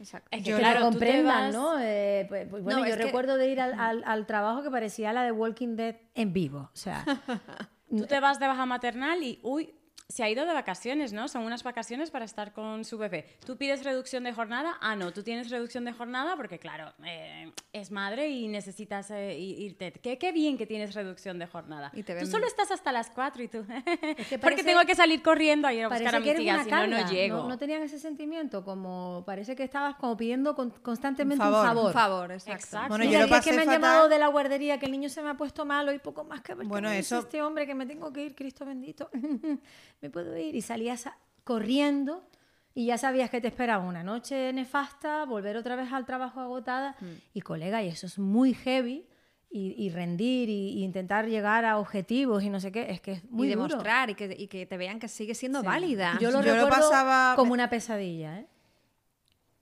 [0.00, 0.28] Exacto.
[0.30, 1.76] Es que, que te claro, tú te comprendan, vas- ¿no?
[1.80, 4.70] Eh, pues, pues bueno, No, yo que- recuerdo de ir al, al- al trabajo que
[4.70, 6.70] parecía la de Walking Dead en vivo.
[6.72, 7.04] O sea,
[7.90, 9.74] Tú te vas de baja maternal y, uy,
[10.10, 11.28] se ha ido de vacaciones, ¿no?
[11.28, 13.26] Son unas vacaciones para estar con su bebé.
[13.44, 14.78] ¿Tú pides reducción de jornada?
[14.80, 19.38] Ah, no, tú tienes reducción de jornada porque, claro, eh, es madre y necesitas eh,
[19.38, 19.92] irte.
[19.92, 21.90] Qué, qué bien que tienes reducción de jornada.
[21.92, 23.66] Y te Tú solo estás hasta las 4 y tú...
[24.00, 26.90] porque parece- tengo que salir corriendo a ir a buscar a que hijas, una si
[26.90, 27.36] no, no llego.
[27.42, 31.54] No, no tenían ese sentimiento, como parece que estabas como pidiendo con- constantemente Un un
[31.54, 31.66] favor.
[31.66, 31.86] favor.
[31.88, 32.64] Un favor, exacto.
[32.64, 32.88] Exacto.
[32.88, 33.82] Bueno, Mira, yo lo que es que pasé me han fatal.
[33.82, 36.40] llamado de la guardería, que el niño se me ha puesto malo y poco más
[36.40, 39.10] que Bueno, eso- este hombre que me tengo que ir, Cristo bendito.
[40.00, 40.54] me puedo ir.
[40.54, 42.28] Y salías a- corriendo
[42.74, 46.94] y ya sabías que te esperaba una noche nefasta, volver otra vez al trabajo agotada.
[47.00, 47.06] Mm.
[47.34, 49.06] Y colega, y eso es muy heavy.
[49.50, 53.12] Y, y rendir y, y intentar llegar a objetivos y no sé qué, es que
[53.12, 53.66] es muy y duro.
[53.68, 56.18] demostrar y que, y que te vean que sigue siendo válida.
[56.20, 58.46] Yo lo Yo lo recuerdo pasaba- como una pesadilla, ¿eh?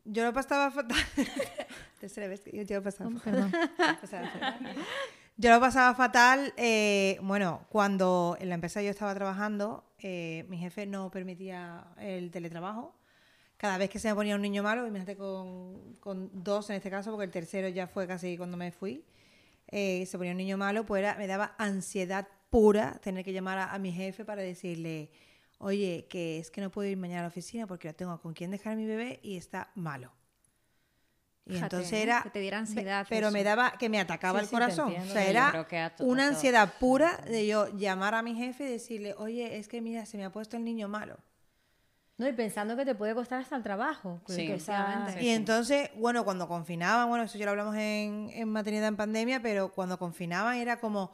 [0.05, 0.99] Yo lo pasaba fatal.
[2.01, 3.33] Tercera vez que yo, lo pasaba fatal.
[3.33, 3.53] Perdón.
[5.39, 6.55] Yo lo pasaba fatal.
[6.57, 12.31] eh, bueno, cuando en la empresa yo estaba trabajando, eh, mi jefe no permitía el
[12.31, 12.95] teletrabajo.
[13.59, 16.91] Cada vez que se me ponía un niño malo, imagínate con, con dos en este
[16.91, 19.05] caso, porque el tercero ya fue casi cuando me fui,
[19.69, 23.75] eh, se ponía un niño malo, pues me daba ansiedad pura tener que llamar a,
[23.75, 25.11] a mi jefe para decirle,
[25.59, 28.35] oye, que es que no puedo ir mañana a la oficina porque no tengo con
[28.35, 30.13] quién dejar a mi bebé y está malo.
[31.47, 32.03] Y Fíjate, entonces ¿eh?
[32.03, 32.23] era...
[32.23, 33.33] Que te diera ansiedad Pero eso.
[33.33, 34.89] me daba, que me atacaba Sí, el sí, corazón.
[34.89, 35.11] entiendo.
[35.11, 35.67] o sea, era
[36.01, 40.05] una ansiedad pura de yo llamar a mi jefe y decirle, oye, es que mira,
[40.07, 41.17] se me ha puesto el niño malo.
[42.19, 44.21] No, y pensando que te puede costar hasta el trabajo.
[44.27, 44.59] Sí, que.
[45.21, 49.41] Y entonces, bueno, cuando confinaban, bueno, eso ya lo hablamos en, en maternidad en pandemia,
[49.43, 51.13] pero cuando confinaban era como,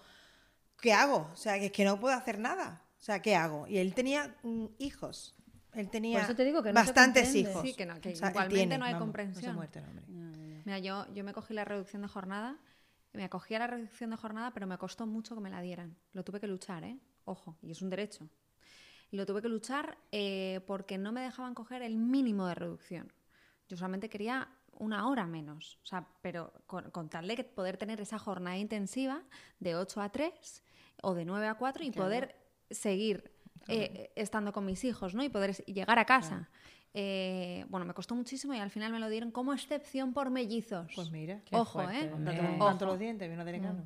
[0.81, 1.29] ¿qué hago?
[1.33, 2.83] O sea, que es que no puedo hacer nada.
[3.01, 3.66] O sea, ¿qué hago?
[3.66, 5.35] Y él tenía mm, hijos.
[5.75, 7.63] Él tenía Por eso te digo que no se bastantes hijos.
[7.63, 9.57] Sí, que no, que O sea, él igualmente tiene, no hay vamos, comprensión.
[9.57, 10.63] No el hombre.
[10.65, 12.59] Mira, yo, yo me cogí la reducción de jornada,
[13.13, 15.97] me acogí a la reducción de jornada, pero me costó mucho que me la dieran.
[16.13, 16.99] Lo tuve que luchar, ¿eh?
[17.25, 18.29] Ojo, y es un derecho.
[19.11, 23.13] Y lo tuve que luchar eh, porque no me dejaban coger el mínimo de reducción.
[23.69, 27.77] Yo solamente quería una hora menos, o sea, pero con, con tal de que poder
[27.77, 29.23] tener esa jornada intensiva
[29.61, 30.63] de 8 a 3
[31.03, 32.37] o de 9 a 4 y poder
[32.71, 33.32] seguir
[33.68, 35.22] eh, estando con mis hijos, ¿no?
[35.25, 36.48] Y poder llegar a casa.
[36.94, 40.90] Eh, bueno, me costó muchísimo y al final me lo dieron como excepción por mellizos.
[40.94, 42.57] Pues mira, Qué Ojo, fuerte, ¿eh?
[42.59, 43.85] tanto los dientes, vino de decano.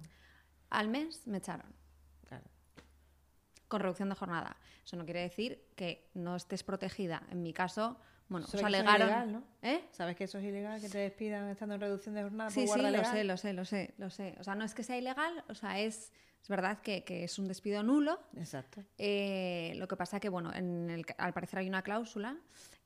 [0.70, 1.72] Al mes me echaron
[2.26, 2.44] Claro.
[3.68, 4.56] con reducción de jornada.
[4.84, 7.22] Eso no quiere decir que no estés protegida.
[7.30, 7.96] En mi caso,
[8.28, 9.06] bueno, os que eso es alegaron.
[9.08, 9.42] ilegal, ¿no?
[9.62, 9.84] ¿Eh?
[9.92, 12.76] ¿Sabes que eso es ilegal, que te despidan estando en reducción de jornada Sí, por
[12.76, 13.12] sí, lo legal?
[13.12, 14.34] sé, lo sé, lo sé, lo sé.
[14.40, 16.12] O sea, no es que sea ilegal, o sea, es,
[16.46, 18.20] es verdad que, que es un despido nulo.
[18.36, 18.80] Exacto.
[18.98, 22.36] Eh, lo que pasa que, bueno, en el- al parecer hay una cláusula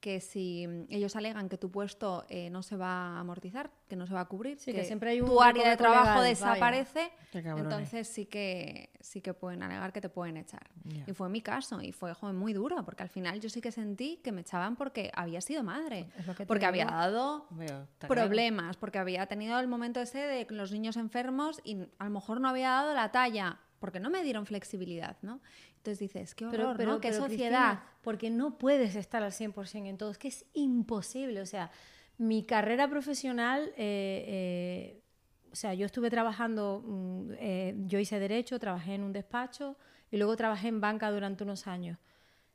[0.01, 3.97] que si mm, ellos alegan que tu puesto eh, no se va a amortizar, que
[3.97, 6.25] no se va a cubrir, Sí, que siempre hay un tu área de trabajo legal,
[6.25, 10.71] desaparece, entonces sí que sí que pueden alegar que te pueden echar.
[10.85, 11.05] Ya.
[11.07, 13.73] Y fue mi caso y fue joder, muy duro, porque al final yo sí que
[13.73, 16.09] sentí que me echaban porque había sido madre,
[16.47, 21.61] porque había dado Veo, problemas, porque había tenido el momento ese de los niños enfermos
[21.65, 25.40] y a lo mejor no había dado la talla, porque no me dieron flexibilidad, ¿no?
[25.79, 27.01] Entonces dices, qué horror, ¿no?
[27.01, 27.79] Qué pero, sociedad.
[27.79, 31.40] Cristina, porque no puedes estar al 100% en todo, es que es imposible.
[31.40, 31.73] O sea,
[32.19, 35.03] mi carrera profesional, eh, eh,
[35.51, 39.77] o sea, yo estuve trabajando, mm, eh, yo hice derecho, trabajé en un despacho
[40.11, 41.99] y luego trabajé en banca durante unos años.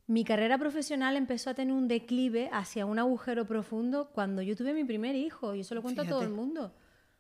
[0.08, 4.74] Mi carrera profesional empezó a tener un declive hacia un agujero profundo cuando yo tuve
[4.74, 6.42] mi primer hijo, y eso lo cuento a todo el Fíjate.
[6.42, 6.76] mundo.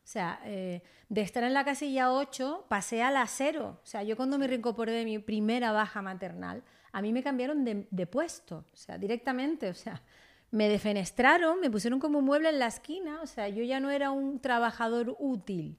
[0.05, 3.79] O sea, eh, de estar en la casilla 8 pasé a la 0.
[3.81, 7.65] O sea, yo cuando me reincorporé de mi primera baja maternal, a mí me cambiaron
[7.65, 9.67] de, de puesto, o sea, directamente.
[9.67, 10.03] O sea,
[10.51, 13.19] me defenestraron, me pusieron como un mueble en la esquina.
[13.23, 15.75] O sea, yo ya no era un trabajador útil.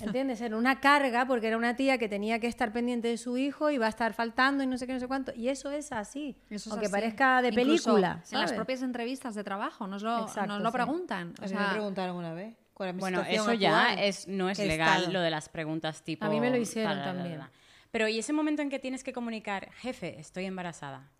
[0.00, 0.40] ¿Entiendes?
[0.40, 3.70] Era una carga porque era una tía que tenía que estar pendiente de su hijo
[3.70, 5.32] y va a estar faltando y no sé qué, no sé cuánto.
[5.34, 6.38] Y eso es así.
[6.48, 6.92] Eso es aunque así.
[6.92, 8.22] parezca de Incluso película.
[8.30, 10.74] En las propias entrevistas de trabajo nos lo, Exacto, nos lo sí.
[10.74, 11.34] preguntan.
[11.42, 12.54] O me preguntaron una vez.
[12.80, 15.12] ¿Cuál es mi Bueno, situación eso ya es, no es ¿Qué legal, estado?
[15.12, 16.24] lo de las preguntas tipo...
[16.24, 17.40] A mí me lo hicieron tal, tal, tal, también.
[17.40, 17.50] tal.
[17.90, 21.10] Pero ¿y ese momento en que tienes que comunicar, jefe, estoy embarazada?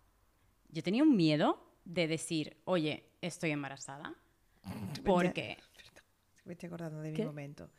[0.69, 4.15] Yo tenía un miedo de decir, oye, estoy embarazada.
[5.05, 5.59] Porque...
[6.43, 7.23] Me estoy acordando de mi ¿Qué?
[7.23, 7.69] momento.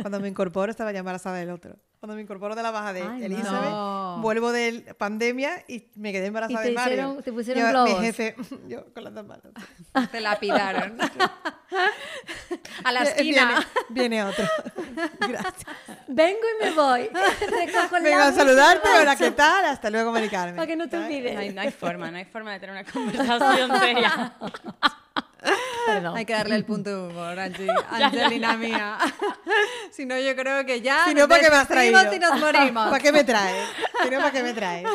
[0.00, 1.76] Cuando me incorporo estaba ya embarazada del otro.
[2.00, 4.18] Cuando me incorporo de la baja de Ay, Elizabeth, no.
[4.22, 6.94] vuelvo de pandemia y me quedé embarazada te de Mario.
[6.94, 8.00] hicieron- te pusieron Yo, globos.
[8.00, 8.34] Mi jefe,
[8.68, 9.52] yo con las dos manos.
[10.10, 10.96] te lapidaron.
[12.84, 13.66] A la esquina.
[13.88, 14.44] viene otro.
[15.20, 15.66] Gracias.
[16.08, 17.00] Vengo y me voy.
[17.40, 19.16] Recojo el Vengo a saludarte, hola.
[19.16, 19.66] ¿qué tal?
[19.66, 20.56] Hasta luego, Mari Carmen.
[20.56, 21.34] Para que no te olvides.
[21.34, 24.32] No hay, no hay forma, no hay forma de tener una conversación seria.
[25.86, 26.16] Perdón.
[26.16, 27.68] Hay que darle el punto de humor, Angie.
[27.90, 28.98] Angelina mía.
[29.90, 31.04] si no, yo creo que ya.
[31.06, 32.14] Si no, ¿para qué me has traído?
[32.14, 32.90] y nos morimos.
[32.90, 33.68] ¿Para qué me traes?
[34.02, 34.88] Si no, ¿para qué me traes?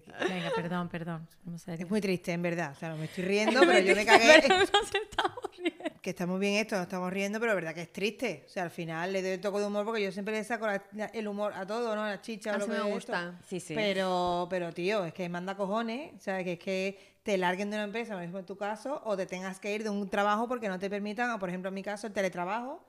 [0.00, 1.28] Que- Venga, perdón, perdón.
[1.66, 1.74] A.
[1.74, 2.72] Es muy triste, en verdad.
[2.72, 4.38] O sea, no me estoy riendo, pero yo me cagué.
[4.42, 5.82] Pero nos estamos riendo.
[6.00, 8.44] Que está muy bien esto, nos estamos riendo, pero es verdad que es triste.
[8.46, 10.66] O sea, al final le doy el toque de humor porque yo siempre le saco
[10.66, 12.04] la- la- el humor a todo, ¿no?
[12.04, 13.28] La chicha o lo que me es gusta.
[13.38, 13.46] esto.
[13.48, 13.74] Sí, sí.
[13.74, 16.12] Pero, pero, tío, es que manda cojones.
[16.16, 19.00] O sea, que es que te larguen de una empresa, por ejemplo, en tu caso,
[19.04, 21.68] o te tengas que ir de un trabajo porque no te permitan, o por ejemplo,
[21.68, 22.84] en mi caso, el teletrabajo.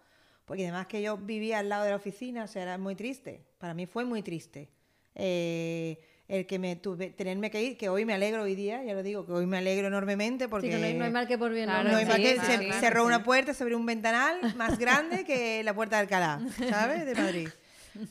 [0.46, 3.46] Porque además que yo vivía al lado de la oficina, o sea, era muy triste.
[3.60, 4.70] Para mí fue muy triste.
[5.16, 8.94] Eh, el que me tuve, tenerme que ir, que hoy me alegro hoy día, ya
[8.94, 10.68] lo digo, que hoy me alegro enormemente porque...
[10.68, 11.66] Sí, que no, hay, no hay mal que por bien.
[11.66, 13.86] Claro, no hay Sí, más que sí, se claro, cerró una puerta, se abrió un
[13.86, 17.06] ventanal más grande que la puerta de Alcalá, ¿sabes?
[17.06, 17.50] De Madrid.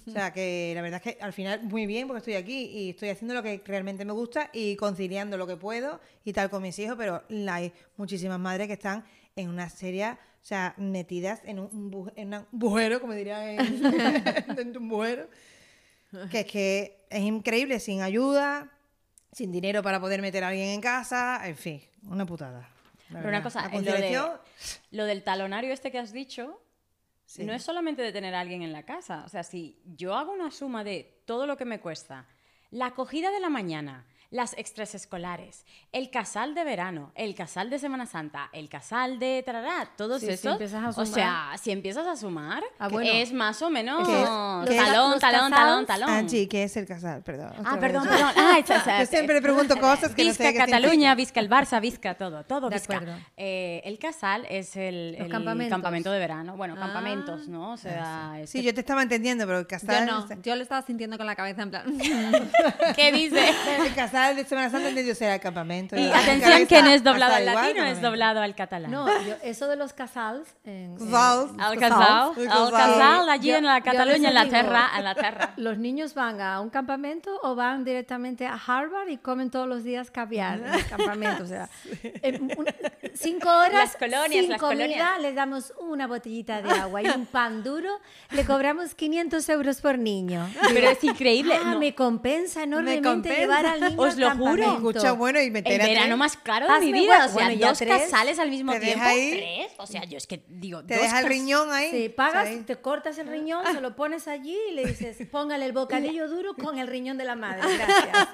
[0.06, 2.90] O sea, que la verdad es que al final muy bien porque estoy aquí y
[2.90, 6.62] estoy haciendo lo que realmente me gusta y conciliando lo que puedo y tal con
[6.62, 11.58] mis hijos, pero hay muchísimas madres que están en una serie, o sea, metidas en
[11.58, 13.82] un, en un bujero, como dirían en,
[14.72, 15.26] de un bujero,
[16.30, 18.70] que es que es increíble, sin ayuda,
[19.32, 22.68] sin dinero para poder meter a alguien en casa, en fin, una putada.
[23.10, 24.30] Pero una cosa, eh, lo, de-
[24.90, 26.58] lo del talonario este que has dicho,
[27.24, 27.44] Sí.
[27.44, 29.22] no es solamente de tener a alguien en la casa.
[29.24, 32.26] O sea, si yo hago una suma de todo lo que me cuesta,
[32.70, 37.78] la acogida de la mañana, las extras escolares, el casal de verano, el casal de
[37.78, 40.52] Semana Santa, el casal de tarará, todos Sí, si esos.
[40.52, 43.10] empiezas a o sumar- sea, si empiezas a sumar, Ah, bueno.
[43.12, 44.24] es más o menos ¿Qué es?
[44.26, 47.22] talón, talón, talón, casals- talón, Angie, ¿qué es el casal?
[47.22, 47.52] Perdón.
[47.62, 48.12] Ah, perdón, vez.
[48.14, 48.32] perdón.
[48.36, 51.14] Ah, esa- esa- Yo siempre le pregunto cosas que no sé Vizca Cataluña.
[51.14, 52.96] Vizca el Barça, Vizca todo, todo De Vizca.
[52.96, 53.14] acuerdo.
[53.36, 56.56] Eh, el casal es el, el campamento de verano.
[56.56, 56.80] Bueno, Ah.
[56.80, 57.72] campamentos, ¿no?
[57.72, 60.06] O sea, este- Sí, yo te estaba entendiendo, pero el Yo casal...
[60.06, 61.84] no, yo le estaba sintiendo con la cabeza en plan.
[62.96, 63.50] ¿Qué dice?
[63.78, 65.96] El casal de Semana Santa entendió ser el campamento.
[65.96, 68.08] Y atención cabeza que no es doblado al igual, latino, es campamento.
[68.08, 68.90] doblado al catalán.
[68.90, 70.48] No, yo- eso de los casals.
[70.64, 71.52] En, en- Casals.
[71.58, 72.32] Al Casal.
[72.50, 73.28] al casal.
[73.28, 75.50] allí Yo- en la Cataluña, en la digo- tierra, en la tierra.
[75.56, 79.84] ¿Los niños van a un campamento o van directamente a Harvard y comen todos los
[79.84, 81.44] días caviar en el campamento?
[81.44, 81.68] O sea,
[82.22, 82.66] en un-
[83.14, 85.20] cinco horas Las colonias, sin las comida, colonias.
[85.20, 89.98] les damos una botellita de agua y un pan duro, le cobramos 500 euros por
[89.98, 90.48] niño.
[90.72, 91.54] Pero es increíble.
[91.54, 93.38] Ah, no, me compensa enormemente compensa.
[93.38, 94.44] llevar al niño Os al lo juro.
[94.62, 94.90] campamento.
[94.90, 97.26] Escucha, bueno, y el meter a verano más caro de mi vida.
[97.26, 98.02] O sea, bueno, dos tres.
[98.02, 98.98] casales al mismo Te tiempo.
[99.00, 99.30] deja ahí.
[99.30, 99.72] ¿Tres?
[99.78, 101.90] O sea, yo es que digo, Te dos deja el riñón ahí.
[101.90, 102.66] Sí, pagas, ¿sabes?
[102.66, 106.54] te cortas el riñón, se lo pones allí y le dices, póngale el bocadillo duro
[106.54, 107.62] con el riñón de la madre.
[107.76, 108.28] Gracias.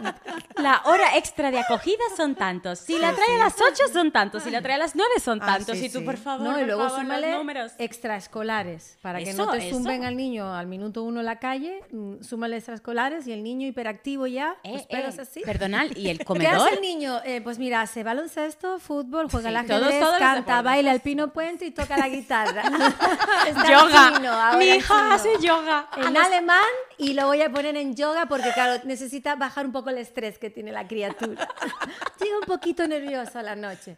[0.57, 2.79] La hora extra de acogida son tantos.
[2.81, 4.43] Si la trae a las 8 son tantos.
[4.43, 5.79] Si la a las 9 son Ah, tantos.
[5.79, 6.05] sí, y tú, sí.
[6.05, 7.73] por favor, No, y por luego favor, los súmale números.
[7.79, 9.77] extraescolares, para que no Eso, te eso.
[9.77, 13.67] zumben al niño al minuto uno en la calle, mm, súmale extraescolares y el niño
[13.67, 15.41] hiperactivo ya, Eh, pues eh, así.
[15.43, 16.67] Perdonad, ¿y el ¿Qué comedor?
[16.67, 17.21] hace el niño?
[17.25, 21.65] Eh, pues mira, hace baloncesto, fútbol, juega Sí, todos- ajedrez, canta, baila el pino puente
[21.67, 22.63] y toca la guitarra.
[23.69, 24.13] Yoga.
[24.17, 25.89] chino, Mi hija hace yoga.
[25.97, 26.59] En alemán
[26.97, 30.39] y lo voy a poner en yoga porque, claro, necesita bajar un poco el estrés
[30.39, 31.49] que tiene la criatura.
[32.21, 33.97] Llega un poquito nervioso a la noche.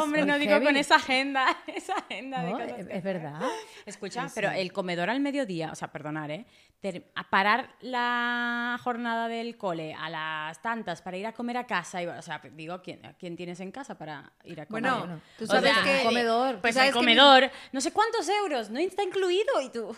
[0.00, 3.40] Hombre, no digo con esa agenda, esa agenda de Es, que es verdad.
[3.86, 6.44] Escucha, pero el comedor al mediodía, o sea, perdonar, ¿eh?
[6.80, 11.66] Ter- a parar la jornada del cole a las tantas para ir a comer a
[11.66, 12.02] casa.
[12.02, 14.92] Y, o sea, digo, ¿quién, ¿quién tienes en casa para ir a comer?
[14.92, 16.60] Bueno, tú O sabes sea, que- comedor.
[16.60, 19.62] Pues sabes el que comedor, no sé cuántos euros, no está incluido.
[19.62, 19.96] Y tú,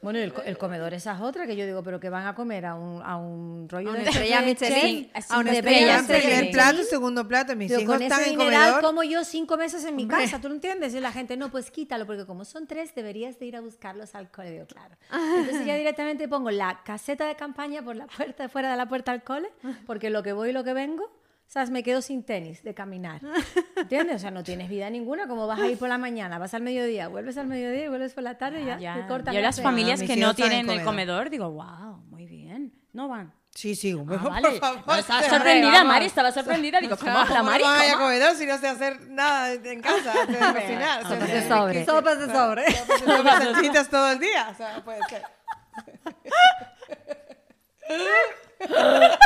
[0.00, 2.34] Bueno, el, co- el comedor, esa es otra que yo digo, pero que van a
[2.34, 5.58] comer a un, a un rollo A de una estrella Michelin, chef, a una de
[5.58, 6.22] estrella Michelin.
[6.22, 7.54] Primer plato segundo plato.
[7.54, 10.54] Mis Pero hijos están en dineral como yo cinco meses en mi casa, ¿tú lo
[10.54, 10.94] entiendes?
[10.94, 14.14] Y la gente, no, pues quítalo, porque como son tres, deberías de ir a buscarlos
[14.14, 14.50] al cole.
[14.50, 14.96] Digo, claro.
[15.38, 19.12] Entonces ya directamente pongo la caseta de campaña por la puerta, fuera de la puerta
[19.12, 19.48] al cole,
[19.86, 21.10] porque lo que voy y lo que vengo,
[21.46, 21.70] ¿sabes?
[21.70, 23.20] Me quedo sin tenis de caminar.
[23.76, 24.16] ¿Entiendes?
[24.16, 26.62] O sea, no tienes vida ninguna, como vas a ir por la mañana, vas al
[26.62, 28.94] mediodía, vuelves al mediodía y vuelves por la tarde y ya, ya.
[28.94, 31.24] te cortas Yo la las familias que hijos no están en tienen el comedor.
[31.24, 32.72] comedor, digo, wow, muy bien.
[32.92, 33.32] No van.
[33.54, 34.58] Sí, sí, Ah, por vale.
[34.58, 34.82] favor.
[34.86, 35.86] No, estaba o sea, sorprendida, vamos.
[35.92, 36.80] Mari, estaba sorprendida.
[36.80, 37.62] Digo, ¿cómo habla ¿Cómo Mari?
[37.62, 41.04] no van a comedor si no sé hacer nada en casa de cocinar?
[41.04, 41.84] O sea, Sopas de sobre.
[41.86, 42.64] Sopas de sobre.
[42.98, 44.48] Sopas de salsitas todo el día.
[44.50, 45.22] O sea, puede ser.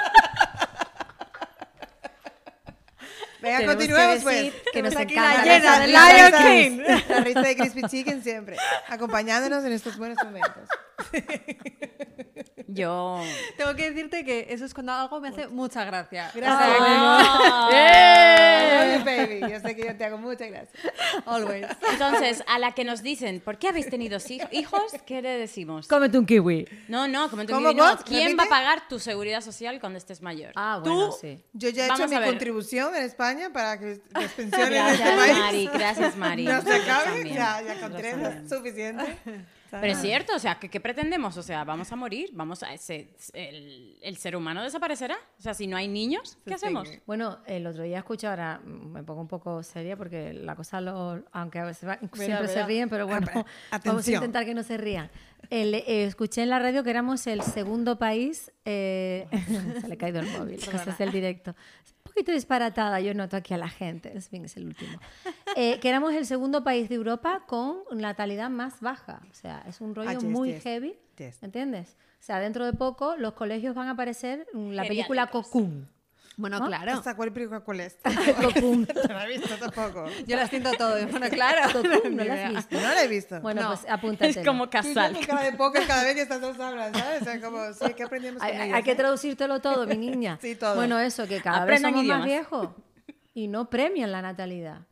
[3.41, 4.53] Venga, Tenemos continuemos que pues.
[4.73, 6.83] que nos aquí encanta la la llena Lion King.
[7.09, 8.57] La risa de Crispy Chicken siempre,
[8.88, 10.69] acompañándonos en estos buenos momentos.
[12.69, 13.23] Yo.
[13.57, 16.31] Tengo que decirte que eso es cuando algo me hace mucha gracia.
[16.35, 16.79] Gracias.
[16.81, 17.69] Ah.
[18.85, 19.41] Love you, baby.
[19.53, 20.71] Yo sé que yo te hago muchas gracias.
[21.27, 21.67] Always.
[21.93, 24.83] Entonces, a la que nos dicen, ¿por qué habéis tenido hij- hijos?
[25.07, 25.89] ¿Qué le decimos?
[25.89, 26.69] Cómete un kiwi.
[26.89, 27.97] No, no, como tú ¿Cómo, no?
[28.05, 28.37] ¿Quién Repite.
[28.37, 30.53] va a pagar tu seguridad social cuando estés mayor?
[30.55, 31.43] Ah, Tú, bueno, sí.
[31.53, 35.05] yo ya he Vamos hecho mi contribución en España para que las pensiones de este
[35.05, 36.45] Gracias, país Mari, gracias, Mari.
[36.45, 37.15] no se Nosotros acaben.
[37.15, 37.37] también.
[37.37, 39.19] Ya, ya con tres es suficiente.
[39.71, 41.37] Pero es cierto, o sea, ¿qué, qué pretendemos?
[41.37, 42.31] O sea, ¿vamos a morir?
[42.33, 45.17] ¿Vamos a ese, el, el ser humano desaparecerá?
[45.39, 46.89] O sea, si no hay niños, ¿qué hacemos?
[47.07, 51.23] Bueno, el otro día escuché, ahora me pongo un poco seria porque la cosa, lo,
[51.33, 53.27] aunque a veces va- siempre Mira, se ríen, pero bueno,
[53.85, 55.11] vamos a intentar que no se rían.
[55.51, 59.27] El, eh, escuché en la radio que éramos el segundo país, eh,
[59.81, 61.55] se le ha caído el móvil, cosas del directo.
[62.09, 64.99] Es poquito disparatada, yo noto aquí a la gente, en fin, es el último.
[65.57, 69.81] Eh, que éramos el segundo país de Europa con natalidad más baja, o sea, es
[69.81, 71.42] un rollo Ah, yes, muy yes, heavy, yes.
[71.42, 71.97] ¿entiendes?
[72.21, 75.27] O sea, dentro de poco los colegios van a aparecer mm, la película.
[75.29, 75.88] Cocoon.
[76.40, 76.66] Bueno, ¿No?
[76.68, 76.92] claro.
[76.92, 77.98] ¿Hasta cuál película cuál es?
[78.40, 78.87] Cocoon.
[78.94, 80.07] No la he visto tampoco.
[80.27, 80.94] Yo las siento todo.
[81.11, 81.68] Bueno, claro.
[81.72, 82.77] Cocoon, ¿no la has visto?
[82.77, 83.40] No la he visto.
[83.40, 83.68] Bueno, No.
[83.68, 84.31] pues apúntate.
[84.40, 85.18] Es como casal.
[85.27, 87.22] cara de póker cada vez que estas dos hablan, ¿sabes?
[87.22, 88.96] O sea, como, sí, ¿qué aprendemos con Hay, hay que eh?
[88.96, 90.38] traducírtelo todo, mi niña.
[90.40, 90.77] Sí, todo.
[90.77, 92.27] Bueno, eso, que cada Aprendan vez somos más idiomas.
[92.27, 92.68] viejos
[93.35, 94.87] y no premian la natalidad.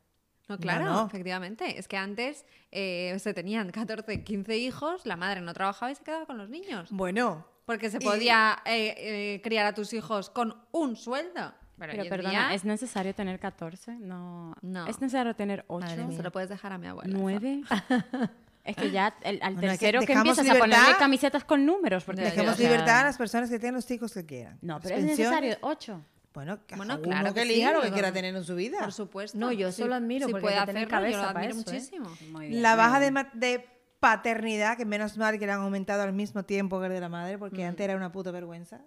[0.48, 1.06] No, claro, no.
[1.06, 1.78] efectivamente.
[1.78, 6.02] Es que antes eh, se tenían 14, 15 hijos, la madre no trabajaba y se
[6.04, 6.88] quedaba con los niños.
[6.90, 11.52] Bueno, Porque se Y- podía eh, eh, criar a tus hijos con un sueldo.
[11.78, 13.96] Pero, Pero perdona, día ¿es necesario tener 14?
[13.96, 14.54] No.
[14.62, 14.86] No.
[14.86, 15.84] ¿Es necesario tener 8?
[15.86, 16.16] Madre mía.
[16.16, 17.10] se lo puedes dejar a mi abuela.
[17.10, 17.18] eso.
[17.18, 17.62] 9?
[18.64, 20.98] Es que ya el- al Bueno, es que tercero que, dejamos empiezas a ponerle libertad-
[20.98, 22.02] camisetas con números.
[22.02, 24.58] Porque, dejemos o sea, libertad a las personas que tengan los hijos que quieran.
[24.60, 26.02] No, pero es necesario 8.
[26.34, 28.78] Bueno, Bueno, claro que que sí, elija lo que quiera tener en su vida.
[28.80, 29.38] Por supuesto.
[29.38, 31.60] No, yo Si- solo admiro si porque puede que hacerlo, yo cabeza lo para admiro
[31.60, 31.72] eso, ¿eh?
[31.74, 32.10] muchísimo.
[32.32, 33.14] Muy bien, La baja bien.
[33.14, 33.68] de, ma- de
[34.10, 37.08] paternidad, que menos mal que la han aumentado al mismo tiempo que el de la
[37.08, 37.68] madre, porque Mm.
[37.68, 38.80] antes era una puta vergüenza.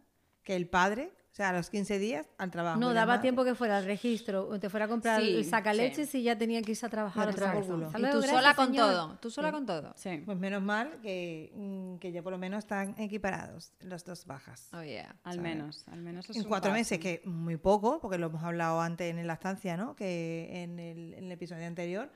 [0.43, 2.79] Que el padre, o sea, a los 15 días, al trabajo.
[2.79, 5.45] No, daba madre- tiempo que fuera al registro, o te fuera a comprar Sí, el
[5.45, 6.19] sacaleches sí.
[6.19, 7.65] y ya tenía que irse a trabajar te otra vez.
[7.65, 8.87] Y tú gracias, sola con señor.
[8.89, 9.17] todo.
[9.21, 9.93] Tú sola con todo.
[9.95, 14.25] Sí, Pues menos mal que, mm, que ya por lo menos están equiparados las dos
[14.25, 14.69] bajas.
[14.73, 15.15] Oh, yeah.
[15.23, 15.39] al ¿sabes?
[15.41, 15.87] menos.
[15.89, 16.79] Al menos es En cuatro paso.
[16.79, 19.95] meses, que muy poco, porque lo hemos hablado antes en la estancia, ¿no?
[19.95, 22.09] Que en el, en el episodio anterior,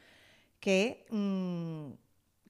[0.59, 2.02] que, mm,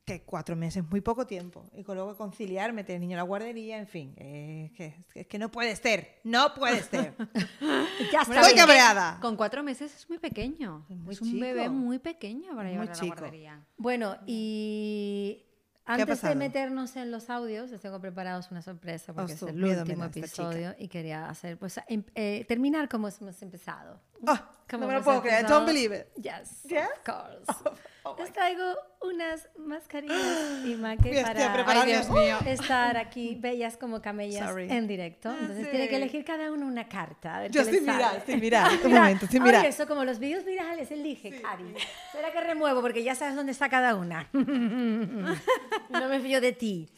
[0.06, 1.63] que cuatro meses es muy poco tiempo.
[1.74, 4.13] Y con luego conciliar, meter el niño a la guardería, en fin.
[4.18, 7.13] eh, que, es que no puede ser, no puede ser.
[8.12, 9.20] Ya está Estoy cabreada.
[9.22, 10.86] Con cuatro meses es muy pequeño.
[10.89, 11.42] Es muy Es un chico.
[11.42, 13.66] bebé muy pequeño para Muy llevar a la guardería.
[13.78, 15.46] Bueno, y
[15.86, 19.63] antes de meternos en los audios, les tengo preparados una sorpresa porque Oso, es el
[19.63, 24.00] último episodio y quería hacer, pues, em- eh, terminar como hemos empezado.
[24.26, 25.46] Ah, ¿Cómo No me lo puedo creer.
[25.48, 26.08] Don't believe it.
[26.22, 26.88] Yes, Yes?
[26.90, 27.80] of course.
[28.06, 28.66] Oh my Les traigo
[29.02, 32.38] unas mascarillas y Bestia, para Ay, Dios mío.
[32.48, 34.70] estar aquí bellas como camellas Sorry.
[34.70, 35.30] en directo.
[35.32, 35.72] Entonces Sí.
[35.72, 37.48] tiene que elegir cada uno una carta.
[37.48, 37.80] Yo sale.
[37.80, 38.86] mirando, estoy mirando.
[38.88, 39.70] Un momento, oye, mirando.
[39.70, 41.76] eso como los vídeos virales, elige, Cari.
[42.08, 44.28] Espera que remuevo porque ya sabes dónde está cada una.
[44.34, 46.90] no me fío de ti.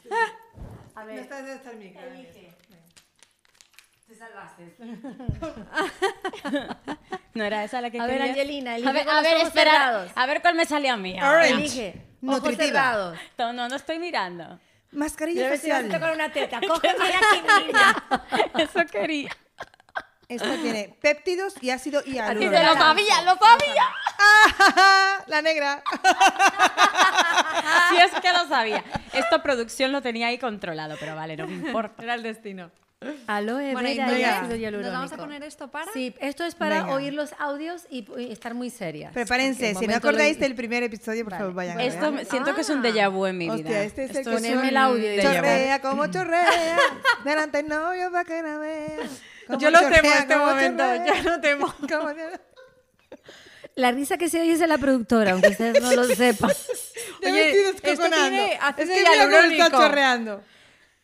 [0.96, 2.02] A No ver, está dónde está el micro.
[2.02, 2.55] elige.
[4.08, 4.76] Te salvaste.
[7.34, 8.32] No era esa la que A ver, quería?
[8.32, 9.72] Angelina, elige A ver, con a los ver, ojos espera.
[9.74, 10.12] cerrados.
[10.16, 11.20] A ver cuál me sale a mí.
[11.22, 11.52] Orange.
[11.54, 12.06] Elige.
[12.26, 13.18] Ojos cerrados.
[13.38, 14.58] No, no, no estoy mirando.
[14.92, 15.90] Mascarilla Debe facial.
[16.00, 16.62] con una teta.
[16.68, 17.94] Cógeme aquí, niña.
[18.58, 19.32] Eso quería.
[20.30, 23.84] Esto tiene péptidos y ácido se lo sabía, lo sabía.
[24.18, 25.24] ¡Ah!
[25.28, 25.84] La negra.
[27.90, 28.82] Sí, es que lo sabía.
[29.12, 32.02] Esto producción lo tenía ahí controlado, pero vale, no me importa.
[32.02, 32.72] Era el destino.
[33.28, 34.92] Aloe Bueno, vera y ácido hialurónico.
[34.92, 35.92] ¿Nos vamos a poner esto para?
[35.94, 36.94] Sí, esto es para Venga.
[36.96, 39.12] oír los audios y, y estar muy serias.
[39.14, 39.70] Prepárense.
[39.70, 41.40] el Si no momento lo- acordáis del primer episodio, por Vale.
[41.42, 42.12] favor, vayan a Esto ver.
[42.12, 43.56] me- siento que es un déjà vu en mi vida.
[43.56, 45.22] Hostia, este es el Esto que es el audio.
[45.22, 46.78] Chorrea como chorrea,
[47.24, 48.98] delante el novio para que no vea.
[49.48, 51.06] Como Yo lo temo chorrea, en este como momento, chorrea.
[51.06, 51.74] ya lo temo.
[51.90, 52.10] Como.
[53.76, 56.50] La risa que se oye es de la productora, aunque ustedes no lo sepan.
[57.24, 58.30] Oye, estoy esto descojonando.
[58.30, 59.70] tiene Es que cómo está hialurónico.
[59.70, 60.44] chorreando.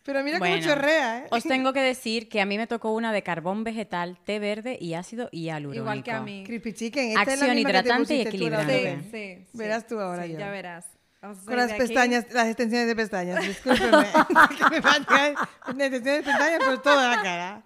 [0.04, 1.28] Pero mira Bueno, cómo chorrea, ¿eh?
[1.30, 4.78] Os tengo que decir que a mí me tocó una de carbón vegetal, té verde
[4.80, 5.84] y ácido hialurónico.
[5.84, 6.44] Igual que a mí.
[6.46, 7.10] Creepy Chicken.
[7.10, 9.00] Esta es la Acción misma que te hidratante y equilibrante.
[9.04, 9.58] Sí, sí, sí.
[9.58, 10.40] Verás tú ahora Sí, yo.
[10.40, 10.86] Ya verás.
[11.46, 13.46] Con las pestañas, las extensiones de pestañas.
[13.46, 14.08] Discúlpeme.
[14.58, 17.64] que me extensiones de pestañas por toda la cara.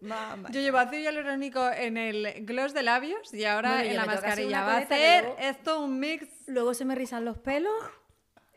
[0.00, 0.50] Mamá.
[0.50, 4.64] Yo llevo ácido hialurónico en el gloss de labios y ahora en la mascarilla.
[4.64, 6.26] Va a hacer luego- esto un mix.
[6.46, 7.72] Luego se me rizan los pelos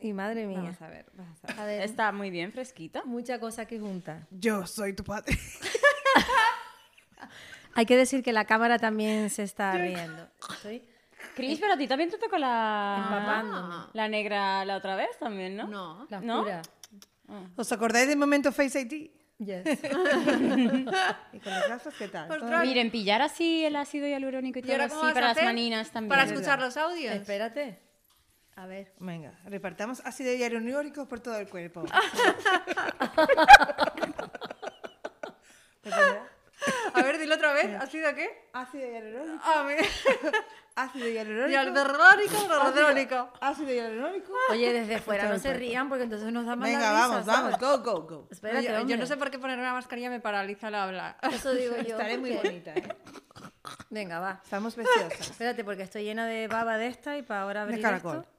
[0.01, 0.59] y madre mía.
[0.59, 1.59] Vamos a ver, vamos a ver.
[1.59, 3.03] A ver, Está muy bien fresquita.
[3.05, 4.27] mucha cosa que junta.
[4.31, 5.37] Yo soy tu padre.
[7.73, 10.27] Hay que decir que la cámara también se está riendo.
[10.49, 10.83] Estoy
[11.35, 12.97] Cris, pero a ti también te tocó la...
[13.03, 13.75] empapándome.
[13.93, 15.67] La negra la otra vez también, ¿no?
[15.67, 16.07] No.
[16.09, 16.39] La ¿No?
[16.39, 16.61] oscura.
[17.55, 19.11] ¿Os acordáis del momento Face ID?
[19.39, 19.65] Yes.
[19.83, 22.31] ¿Y con las gafas qué tal?
[22.31, 22.65] Ostras.
[22.65, 25.37] Miren, pillar así el ácido hialurónico y ¿Y todo ahora cómo así para a las
[25.37, 25.45] hacer?
[25.45, 26.09] maninas también.
[26.09, 27.13] Para escuchar los audios.
[27.13, 27.77] Espérate.
[28.57, 28.91] A ver.
[28.97, 31.85] Venga, repartamos ácido hialurónico por todo el cuerpo.
[36.93, 37.79] A ver, dilo otra vez.
[37.79, 38.49] ¿Ha sido qué?
[38.53, 39.45] ácido hialurónico.
[39.45, 39.85] A ver.
[40.75, 41.51] Ácido hialurónico.
[41.51, 43.33] Hialurónico, hialurónico.
[43.41, 44.33] Ácido hialurónico.
[44.49, 47.59] Oye, desde fuera no se rían porque entonces nos da más Venga, vamos, vamos.
[47.59, 48.27] Go, go, go.
[48.31, 51.17] Espérate, Yo, no sé por qué poner una mascarilla me paraliza al hablar.
[51.31, 51.97] Eso digo yo.
[51.97, 52.95] Estaré muy bonita, ¿eh?
[53.91, 54.41] Venga, va.
[54.43, 55.29] Estamos preciosas.
[55.31, 58.17] Espérate, porque estoy llena de baba de esta y para ahora abrir caracol.
[58.17, 58.36] esto.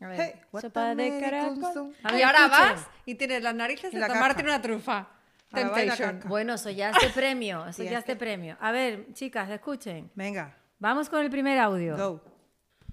[0.00, 0.20] A ver.
[0.20, 1.94] Hey, Sopa de caracol.
[2.16, 2.74] Y ahora escuchen.
[2.74, 5.08] vas y tienes las narices Y de la tomarte una trufa.
[5.52, 6.20] Temptation.
[6.26, 7.66] Bueno, eso ya es de premio.
[7.66, 8.56] Eso Sí, ya es es de premio.
[8.60, 10.10] A ver, chicas, escuchen.
[10.14, 11.96] Venga, Vamos con el primer audio.
[11.96, 12.20] go.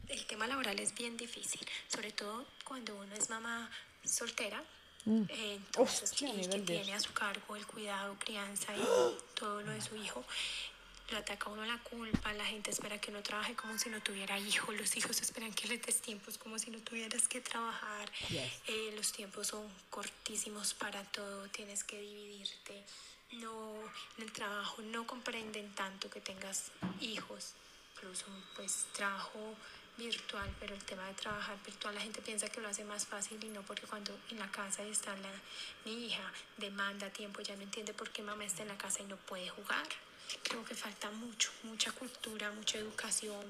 [0.08, 3.70] El tema laboral es bien difícil, sobre todo cuando uno es mamá
[4.04, 4.62] soltera.
[5.06, 5.22] Mm.
[5.30, 8.82] eh, entonces, y que tiene a su cargo el cuidado, crianza y
[9.39, 10.24] todo lo de su hijo.
[11.10, 14.02] Lo ataca a uno la culpa, la gente espera que uno trabaje como si no
[14.02, 18.12] tuviera hijos, los hijos esperan que les des tiempos como si no tuvieras que trabajar.
[18.30, 22.84] Eh, los tiempos son cortísimos para todo, tienes que dividirte.
[23.34, 23.76] No,
[24.17, 27.54] en el trabajo no comprenden tanto que tengas hijos,
[27.96, 29.56] incluso pues trabajo
[29.98, 33.43] virtual, pero el tema de trabajar virtual la gente piensa que lo hace más fácil
[33.43, 35.32] y no porque cuando en la casa está la,
[35.86, 39.06] mi hija, demanda tiempo, ya no entiende por qué mamá está en la casa y
[39.06, 39.88] no puede jugar.
[40.44, 43.46] Creo que falta mucho, mucha cultura, mucha educación.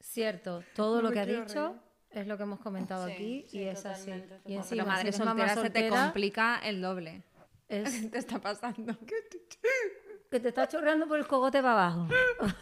[0.00, 1.76] Cierto, todo lo que ha dicho
[2.10, 4.12] es lo que hemos comentado aquí y es así.
[4.46, 7.22] Y encima, madre si eres mamá soltera se te complica el doble.
[7.68, 8.96] es te está pasando?
[10.30, 12.08] que te está chorreando por el cogote para abajo.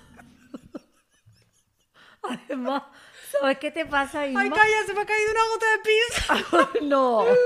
[2.23, 2.85] Además,
[3.31, 4.43] ¿sabes qué te pasa, Isma?
[4.43, 4.87] ¡Ay, calla!
[4.87, 6.83] Se me ha caído una gota de pis.
[6.89, 7.27] no.
[7.27, 7.37] ¿En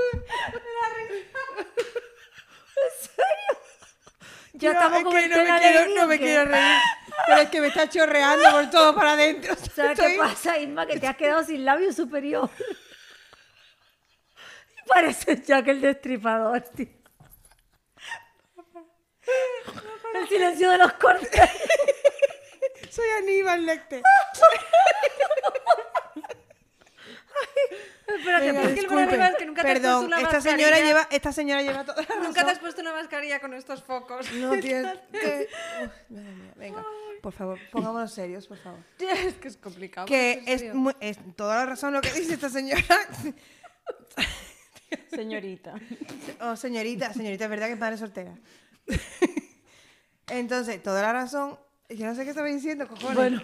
[3.01, 3.57] serio?
[4.59, 6.77] Ya No, estamos es que no me quiero, no me quiero reír.
[7.27, 9.55] Pero es que me está chorreando por todo para adentro.
[9.75, 10.85] ¿Sabes Estoy- qué pasa, Isma?
[10.87, 12.49] Que te has quedado sin labio superior.
[14.79, 16.87] Y pareces Jack el destripador, tío.
[20.13, 21.29] El silencio de los cortes.
[22.89, 24.01] Soy Aníbal Lecter.
[28.07, 29.03] Espérate, Venga, porque el disculpe.
[29.05, 30.65] problema es que nunca te has Perdón, puesto una esta mascarilla.
[30.67, 33.83] señora lleva, esta señora lleva toda la Nunca te has puesto una mascarilla con estos
[33.83, 34.31] focos.
[34.33, 35.47] No tienes que...
[35.83, 36.85] Uf, madre mía, venga,
[37.21, 38.79] por favor, pongámonos serios, por favor.
[38.99, 40.07] es que es complicado.
[40.07, 42.81] Que ¿en es, muy- es toda la razón lo que dice esta señora.
[45.09, 45.73] Señorita.
[46.41, 48.33] Oh, señorita, señorita, es verdad que es madre soltera.
[50.29, 51.57] Entonces, toda la razón.
[51.89, 53.15] Yo no sé qué estaba diciendo, cojones.
[53.15, 53.43] Bueno,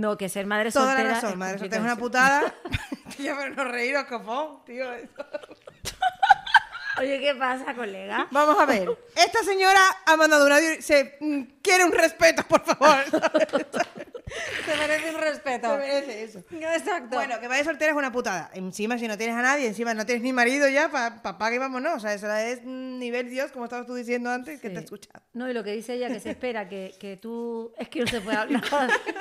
[0.00, 1.08] no, que ser madre Toda soltera.
[1.08, 2.54] la razón, madre soltera es una putada.
[3.16, 4.86] tío, pero no reíros, copón, tío.
[6.98, 8.26] Oye, ¿qué pasa, colega?
[8.30, 8.88] Vamos a ver.
[9.14, 13.04] Esta señora ha mandado un audio se mm, quiere un respeto, por favor.
[14.64, 15.72] Se merece un respeto.
[15.72, 16.38] Se merece eso.
[16.50, 17.16] Exacto.
[17.16, 18.50] Bueno, que vaya soltera es una putada.
[18.54, 21.50] Encima, si no tienes a nadie, encima no tienes ni marido ya, para pa, pa
[21.50, 21.94] que vámonos.
[21.96, 25.24] O sea, eso es nivel Dios, como estabas tú diciendo antes, que te he escuchado.
[25.32, 27.72] No, y lo que dice ella, que se espera que, que tú...
[27.78, 28.62] Es que no se puede hablar.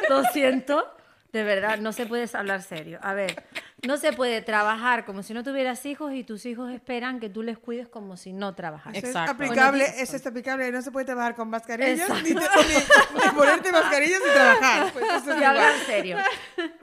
[0.10, 0.86] Lo siento.
[1.32, 2.98] De verdad, no se puede hablar serio.
[3.02, 3.44] A ver,
[3.84, 7.44] no se puede trabajar como si no tuvieras hijos y tus hijos esperan que tú
[7.44, 8.98] les cuides como si no trabajaras.
[8.98, 9.32] Eso Exacto.
[9.32, 10.72] es aplicable, Bueno, eso es aplicable.
[10.72, 14.94] No se puede trabajar con mascarillas, ni, te- ni- ni ponerte mascarillas y trabajar.
[14.94, 16.18] Pues Y hablar serio.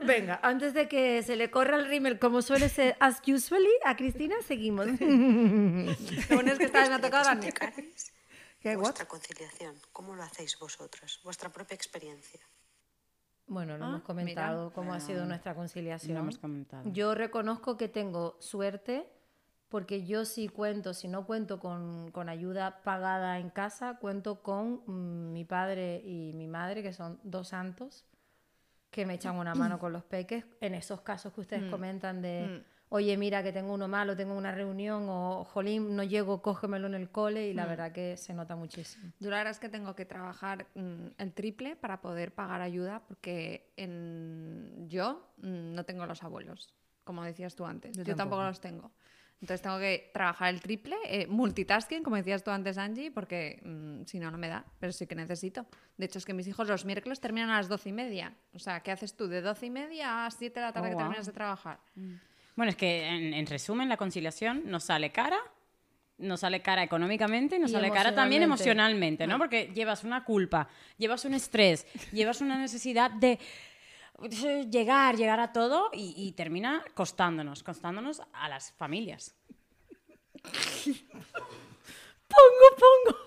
[0.01, 3.95] Venga, antes de que se le corra el rímel, como suele ser as usually, a
[3.97, 4.85] Cristina seguimos.
[4.99, 7.39] Lo bueno es que esta vez me ha tocado la.
[8.61, 8.77] ¿Qué?
[8.77, 11.19] Vuestra conciliación, ¿cómo lo hacéis vosotros?
[11.23, 12.39] Vuestra propia experiencia.
[13.47, 14.75] Bueno, lo Ah, hemos comentado mira.
[14.75, 16.15] cómo ha sido nuestra conciliación.
[16.15, 16.89] Lo hemos comentado.
[16.91, 19.07] Yo reconozco que tengo suerte
[19.69, 24.83] porque yo sí cuento, si no cuento con, con ayuda pagada en casa, cuento con
[24.85, 28.05] mm, mi padre y mi madre, que son dos santos,
[28.91, 30.45] que me echan una mano con los peques.
[30.61, 32.63] En esos casos que ustedes comentan de,
[32.93, 36.93] oye, mira que tengo uno malo, tengo una reunión, o jolín, no llego, cógemelo en
[36.93, 39.11] el cole, y la verdad que se nota muchísimo.
[39.19, 43.01] Yo la verdad es que tengo que trabajar mm, el triple para poder pagar ayuda
[43.07, 44.85] porque en...
[44.87, 47.97] yo mm, no tengo los abuelos, como decías tú antes.
[47.97, 48.43] Yo, tampoco.
[48.43, 48.91] los tengo.
[49.41, 54.05] Entonces tengo que trabajar el triple, eh, multitasking, como decías tú antes, Angie, porque mm,
[54.05, 55.65] si no, no me da, pero sí que necesito.
[55.97, 58.35] De hecho, es que mis hijos los miércoles terminan a las doce y media.
[58.53, 59.27] O sea, ¿qué haces tú?
[59.27, 61.03] De doce y media a siete de la tarde Oh, que wow.
[61.05, 61.79] terminas de trabajar.
[62.55, 65.39] Bueno, es que en, en resumen, la conciliación nos sale cara,
[66.17, 69.25] nos sale cara económicamente y nos Y sale cara también emocionalmente.
[69.27, 69.37] ¿no?
[69.37, 73.39] Porque llevas una culpa, llevas un estrés, llevas una necesidad de
[74.69, 79.35] llegar, llegar a todo y, y termina costándonos, costándonos a las familias.
[82.27, 83.19] Pongo, pongo,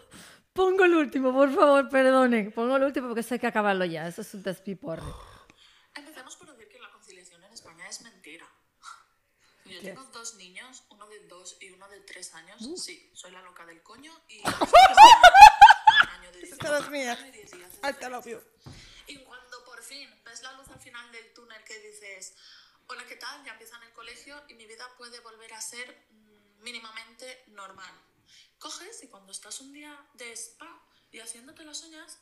[0.52, 2.50] pongo el último, por favor, perdone.
[2.50, 4.06] Pongo el último porque sé que acabarlo ya.
[4.06, 5.02] Eso es un despiporre.
[5.94, 8.46] Empezamos por decir que la conciliación en España es mentira.
[9.64, 12.60] Yo tengo dos niños, uno de dos y uno de tres años.
[12.82, 14.42] Sí, soy la loca del coño y...
[17.32, 18.42] diez días de Alta lo vio.
[19.06, 22.34] y cuando por fin ves la luz al final del túnel que dices,
[22.88, 23.44] hola, ¿qué tal?
[23.44, 27.92] Ya empieza en el colegio y mi vida puede volver a ser mm, mínimamente normal.
[28.58, 32.18] Coges y cuando estás un día de spa y haciéndote las uñas,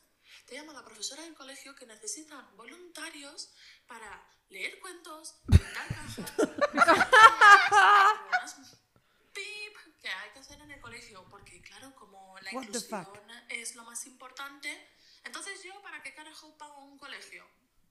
[0.47, 3.51] te llama la profesora del colegio que necesitan voluntarios
[3.87, 6.33] para leer cuentos, pintar cajas,
[7.71, 8.77] unas
[9.33, 13.05] pip que hay que hacer en el colegio, porque claro, como la What the inclusión
[13.05, 13.19] fuck?
[13.49, 14.91] es lo más importante,
[15.25, 17.45] entonces yo, ¿para qué carajo pago un colegio?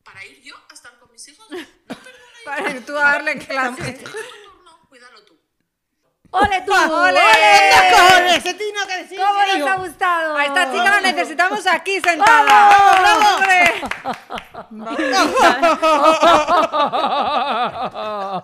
[0.04, 1.50] ¿Para ir yo a estar con mis hijos?
[1.50, 1.58] No,
[2.46, 3.94] Para ir tú a darle clase.
[3.94, 5.40] tu turno, cuídalo tú.
[6.36, 6.74] ¡Ole tú!
[6.74, 7.22] ¡Ole!
[7.92, 8.42] ¡Cojones!
[8.44, 9.20] ¡Se tiene que decir!
[9.20, 10.36] ¿Cómo nos ha gustado?
[10.36, 12.44] A esta chica la necesitamos aquí sentada.
[13.00, 13.36] ¡Bravo!
[13.36, 13.82] ¡Hombre!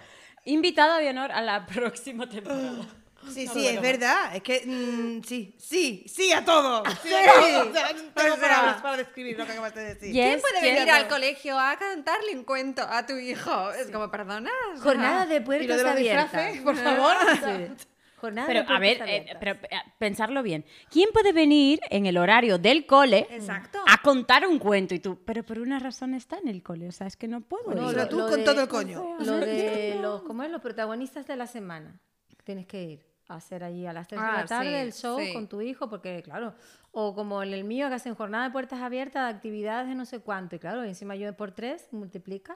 [0.51, 2.85] Invitada de honor a la próxima temporada.
[3.29, 4.35] Sí, sí, es verdad.
[4.35, 6.83] Es que mm, sí, sí, sí a todo.
[7.03, 7.69] Sí, a todo.
[7.69, 10.11] O sea, no tengo palabras para describir lo que acabas de decir.
[10.11, 10.73] Yes, ¿Quién puede yes.
[10.73, 13.71] venir al colegio a cantarle un cuento a tu hijo?
[13.73, 14.49] Es como, perdona.
[14.81, 16.57] Jornada de puertas abiertas.
[16.63, 17.15] por favor.
[17.31, 17.87] Sí.
[18.21, 20.63] Jornada Pero, a ver, eh, pero eh, pensarlo bien.
[20.91, 23.79] ¿Quién puede venir en el horario del cole Exacto.
[23.87, 24.93] a contar un cuento?
[24.93, 26.87] Y tú, pero por una razón está en el cole.
[26.87, 27.71] O sea, es que no puedo.
[27.71, 27.95] Ir.
[27.95, 29.17] Pero tú con todo el coño.
[29.19, 30.51] Lo de los, ¿cómo es?
[30.51, 31.99] Los protagonistas de la semana.
[32.43, 34.93] Tienes que ir a hacer allí a las 3 de Ah, la tarde sí, el
[34.93, 35.33] show sí.
[35.33, 36.53] con tu hijo, porque claro,
[36.91, 40.05] o como en el mío que hacen jornada de puertas abiertas, de actividades de no
[40.05, 42.55] sé cuánto, y claro, encima yo por 3 multiplica.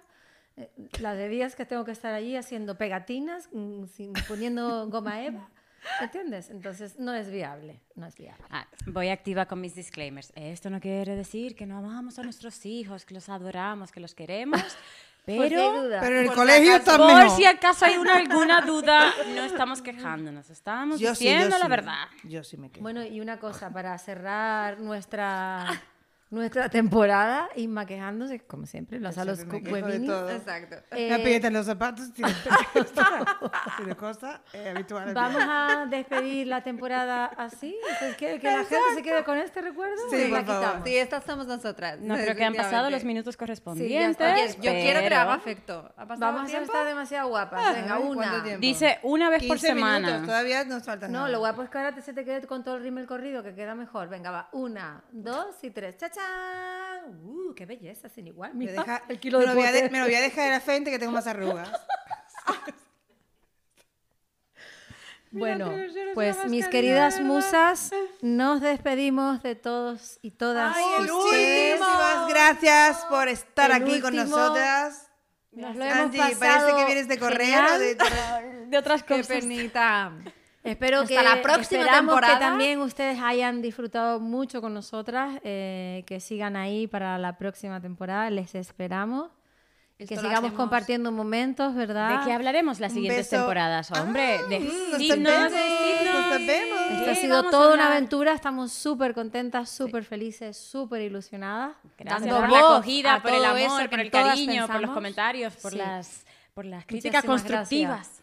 [0.58, 5.22] Eh, La de días que tengo que estar allí haciendo pegatinas, mm, sin- poniendo goma
[5.24, 5.49] eva,
[6.01, 6.49] ¿entiendes?
[6.49, 8.43] Entonces no es viable, no es viable.
[8.49, 10.32] Ah, voy activa con mis disclaimers.
[10.36, 14.16] Esto no quiere decir que no amamos a nuestros hijos, que los adoramos, que los
[14.16, 14.62] queremos,
[15.26, 15.99] pero duda.
[16.01, 16.91] Pero en el colegio acaso.
[16.91, 21.58] está por si acaso hay una, alguna duda, no estamos quejándonos, estamos Yo sí, diciendo
[21.58, 21.70] la sí.
[21.70, 22.08] verdad.
[22.24, 22.82] Yo sí me quedo.
[22.84, 25.66] Bueno, y una cosa, para cerrar nuestra,
[26.30, 30.09] nuestra temporada, Inma quejándose, como siempre, los a los huevinis.
[30.32, 30.76] Exacto.
[30.91, 32.11] Eh, Me aprietan los zapatos.
[32.13, 32.34] Tiene
[33.78, 35.13] tiene cosa eh, habitual.
[35.13, 37.76] Vamos a despedir la temporada así.
[37.89, 39.95] Entonces, ¿que, que la gente se quede con este recuerdo.
[40.09, 40.82] Sí, ¿O la por favor.
[40.86, 41.99] Sí, estas somos nosotras.
[41.99, 44.11] No creo que han pasado los minutos Sí, correspondientes.
[44.11, 44.34] está.
[44.34, 45.93] Oye, yo quiero que le haga afecto.
[45.97, 46.65] ¿Ha pasado Vamos a tiempo?
[46.71, 47.76] estar demasiado guapas.
[47.76, 48.43] Venga, Ay, una.
[48.59, 49.99] Dice una vez por 15 semana.
[50.07, 51.30] minutos, todavía nos falta No, nada.
[51.30, 53.53] lo guapo es que ahora te- se te quede con todo el rímel corrido, que
[53.55, 54.09] queda mejor.
[54.09, 54.49] Venga, va.
[54.51, 55.97] Una, dos y tres.
[55.97, 58.53] Cha, Uh, qué belleza, sin igual.
[58.53, 59.91] Me, Mira, deja- el kilo me de lo voy a de- pote.
[59.91, 61.70] me lo voy a dejar de la frente que tengo más arrugas.
[65.32, 65.70] Bueno,
[66.13, 67.91] pues mis queridas musas,
[68.22, 71.11] nos despedimos de todos y todas ustedes.
[71.82, 75.09] Muchísimas gracias por estar El aquí con nosotras.
[75.51, 77.95] Nos lo hemos Angie, pasado parece que vienes de correr o de...
[78.68, 79.28] De otras Qué cosas.
[79.28, 80.13] penita.
[80.66, 82.34] Espero Hasta que la próxima esperamos temporada.
[82.34, 87.80] que también ustedes hayan disfrutado mucho con nosotras, eh, que sigan ahí para la próxima
[87.80, 89.30] temporada, les esperamos.
[89.97, 92.20] Esto que sigamos compartiendo momentos, ¿verdad?
[92.20, 93.91] ¿De qué hablaremos las siguientes temporadas?
[93.91, 94.72] Hombre, Ah, de nos
[95.07, 96.82] sabemos, sabemos.
[96.91, 101.78] Esto ha Sí, sido toda una aventura, estamos súper contentas, súper felices, súper ilusionadas.
[101.97, 104.59] Gracias Dando por la voz acogida, a por el amor, eso por el cariño, por
[104.61, 104.93] los pensamos.
[104.95, 105.78] comentarios, por Sí.
[105.78, 108.22] las por las críticas Muchísimas constructivas.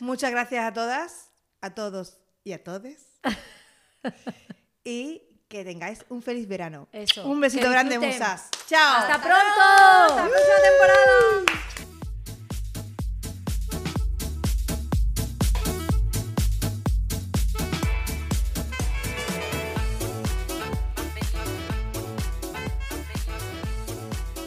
[0.00, 1.30] Muchas gracias a todas,
[1.60, 3.20] a todos y a todes.
[4.84, 6.88] y que tengáis un feliz verano.
[6.92, 7.28] Eso.
[7.28, 8.50] Un besito grande, musas.
[8.66, 8.96] Chao.
[8.96, 9.60] ¡Hasta pronto!
[9.60, 11.44] ¡Hasta la próxima temporada!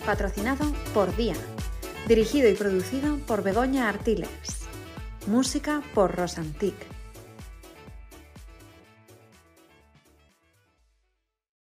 [0.05, 1.35] Patrocinado por Día.
[2.07, 4.56] Dirigido y producido por Begoña Artiles.
[5.27, 6.96] Música por Rosantic.